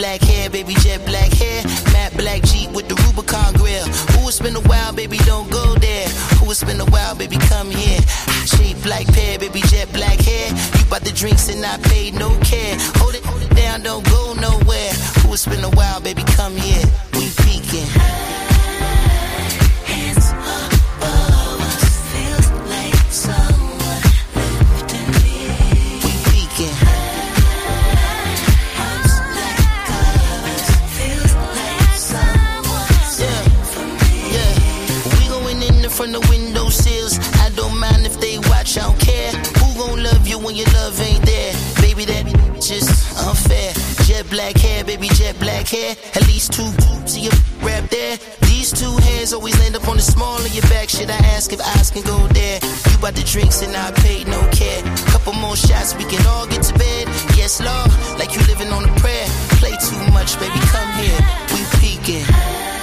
Black 0.00 0.22
hair, 0.22 0.48
baby, 0.48 0.72
jet 0.80 1.04
black 1.04 1.30
hair. 1.30 1.62
Matte 1.92 2.16
black 2.16 2.42
Jeep 2.44 2.70
with 2.72 2.88
the 2.88 2.94
Rubicon 3.04 3.52
grill. 3.60 3.84
Ooh, 4.16 4.28
it's 4.28 4.40
been 4.40 4.56
a 4.56 4.60
while, 4.60 4.94
baby, 4.94 5.18
don't 5.28 5.50
go 5.50 5.74
there. 5.74 6.08
Ooh, 6.40 6.50
it's 6.50 6.64
been 6.64 6.80
a 6.80 6.86
while, 6.86 7.14
baby, 7.14 7.36
come 7.52 7.70
here. 7.70 8.00
Shaped 8.46 8.86
like 8.86 9.06
pear, 9.12 9.38
baby, 9.38 9.60
jet 9.68 9.92
black 9.92 10.18
hair. 10.18 10.48
You 10.78 10.84
bought 10.88 11.02
the 11.02 11.12
drinks 11.12 11.50
and 11.50 11.62
I 11.64 11.76
paid 11.92 12.14
no 12.14 12.30
care. 12.40 12.76
Hold 12.96 13.14
it, 13.14 13.24
hold 13.26 13.42
it 13.42 13.54
down, 13.54 13.82
don't 13.82 14.04
go 14.08 14.32
nowhere. 14.32 14.92
Ooh, 15.28 15.34
it's 15.36 15.44
been 15.44 15.62
a 15.64 15.70
while, 15.76 16.00
baby, 16.00 16.24
come 16.32 16.56
here. 16.56 17.09
Just 42.70 43.18
unfair. 43.26 43.72
Jet 44.06 44.30
black 44.30 44.56
hair, 44.56 44.84
baby, 44.84 45.08
jet 45.08 45.38
black 45.40 45.66
hair. 45.66 45.96
At 46.14 46.24
least 46.28 46.52
two 46.52 46.70
boobs 46.78 47.16
in 47.16 47.24
your 47.24 47.32
rap 47.62 47.90
there. 47.90 48.16
These 48.46 48.70
two 48.72 48.94
hands 49.08 49.32
always 49.32 49.58
land 49.58 49.74
up 49.74 49.88
on 49.88 49.96
the 49.96 50.02
small 50.02 50.38
of 50.38 50.54
your 50.54 50.62
back. 50.70 50.88
Should 50.88 51.10
I 51.10 51.18
ask 51.34 51.52
if 51.52 51.60
eyes 51.60 51.90
can 51.90 52.02
go 52.02 52.18
there? 52.28 52.60
You 52.62 52.96
bought 53.02 53.14
the 53.14 53.26
drinks 53.26 53.62
and 53.62 53.74
I 53.74 53.90
paid 54.06 54.28
no 54.28 54.40
care. 54.52 54.82
Couple 55.10 55.32
more 55.34 55.56
shots, 55.56 55.96
we 55.96 56.04
can 56.04 56.24
all 56.26 56.46
get 56.46 56.62
to 56.62 56.74
bed. 56.74 57.08
Yes, 57.34 57.60
Lord, 57.60 57.90
like 58.18 58.34
you 58.34 58.40
living 58.46 58.70
on 58.72 58.88
a 58.88 58.94
prayer. 59.00 59.26
Play 59.58 59.74
too 59.88 60.02
much, 60.12 60.38
baby, 60.38 60.60
come 60.70 60.90
here. 61.02 61.20
We 61.50 61.60
peeking. 61.80 62.79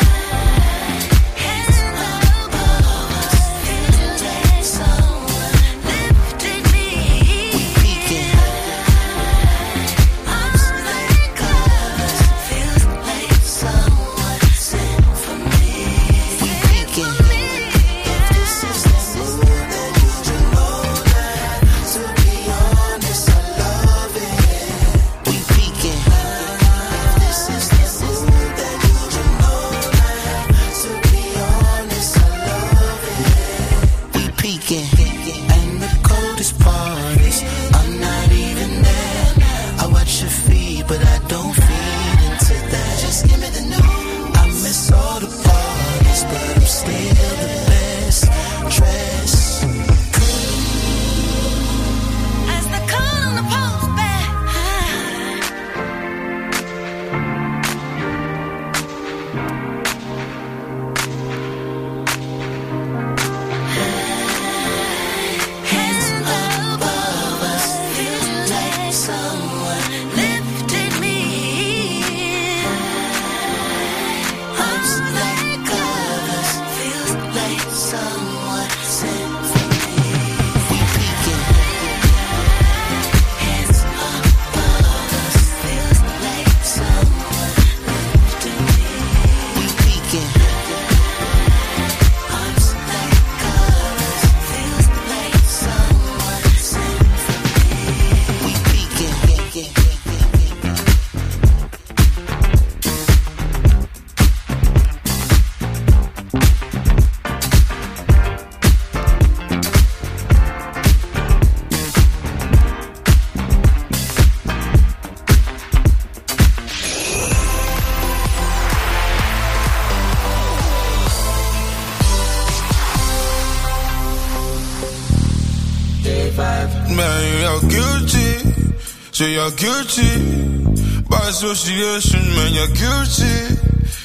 Say 129.27 129.33
you're 129.33 129.51
guilty. 129.51 131.03
By 131.09 131.19
association, 131.27 132.23
man, 132.37 132.53
you're 132.53 132.73
guilty. 132.79 133.35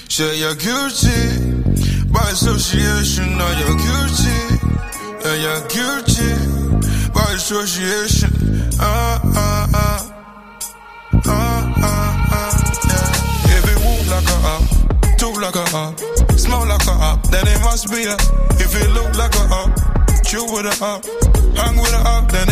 Say 0.09 0.41
you're 0.41 0.57
guilty. 0.57 2.11
By 2.11 2.27
association, 2.35 3.39
now 3.39 3.53
you're 3.61 3.79
guilty. 3.87 4.41
Yeah, 5.23 5.37
you're 5.45 5.65
guilty. 5.71 6.35
By 7.15 7.35
association. 7.39 8.33
Ah, 8.81 9.21
ah, 9.23 9.69
ah. 9.75 10.01
Ah, 11.25 11.73
ah, 11.77 12.29
ah. 12.33 12.53
Yeah. 12.91 13.59
If 13.59 13.65
it 13.71 13.79
move 13.79 14.09
like 14.11 14.27
a 14.27 14.39
up, 14.55 15.19
talk 15.19 15.41
like 15.41 15.55
a 15.55 15.67
up, 15.77 16.01
smell 16.37 16.67
like 16.67 16.87
a 16.89 16.97
up, 16.99 17.23
then 17.31 17.47
it 17.47 17.61
must 17.61 17.93
be 17.93 18.03
a. 18.11 18.17
If 18.59 18.75
it 18.75 18.91
look 18.91 19.15
like 19.17 19.37
a 19.37 19.45
up, 19.55 19.71
chill 20.25 20.53
with 20.53 20.67
a 20.67 20.85
up, 20.85 21.07
hang 21.55 21.77
with 21.77 21.95
a 21.95 22.03
up, 22.09 22.33
then 22.33 22.49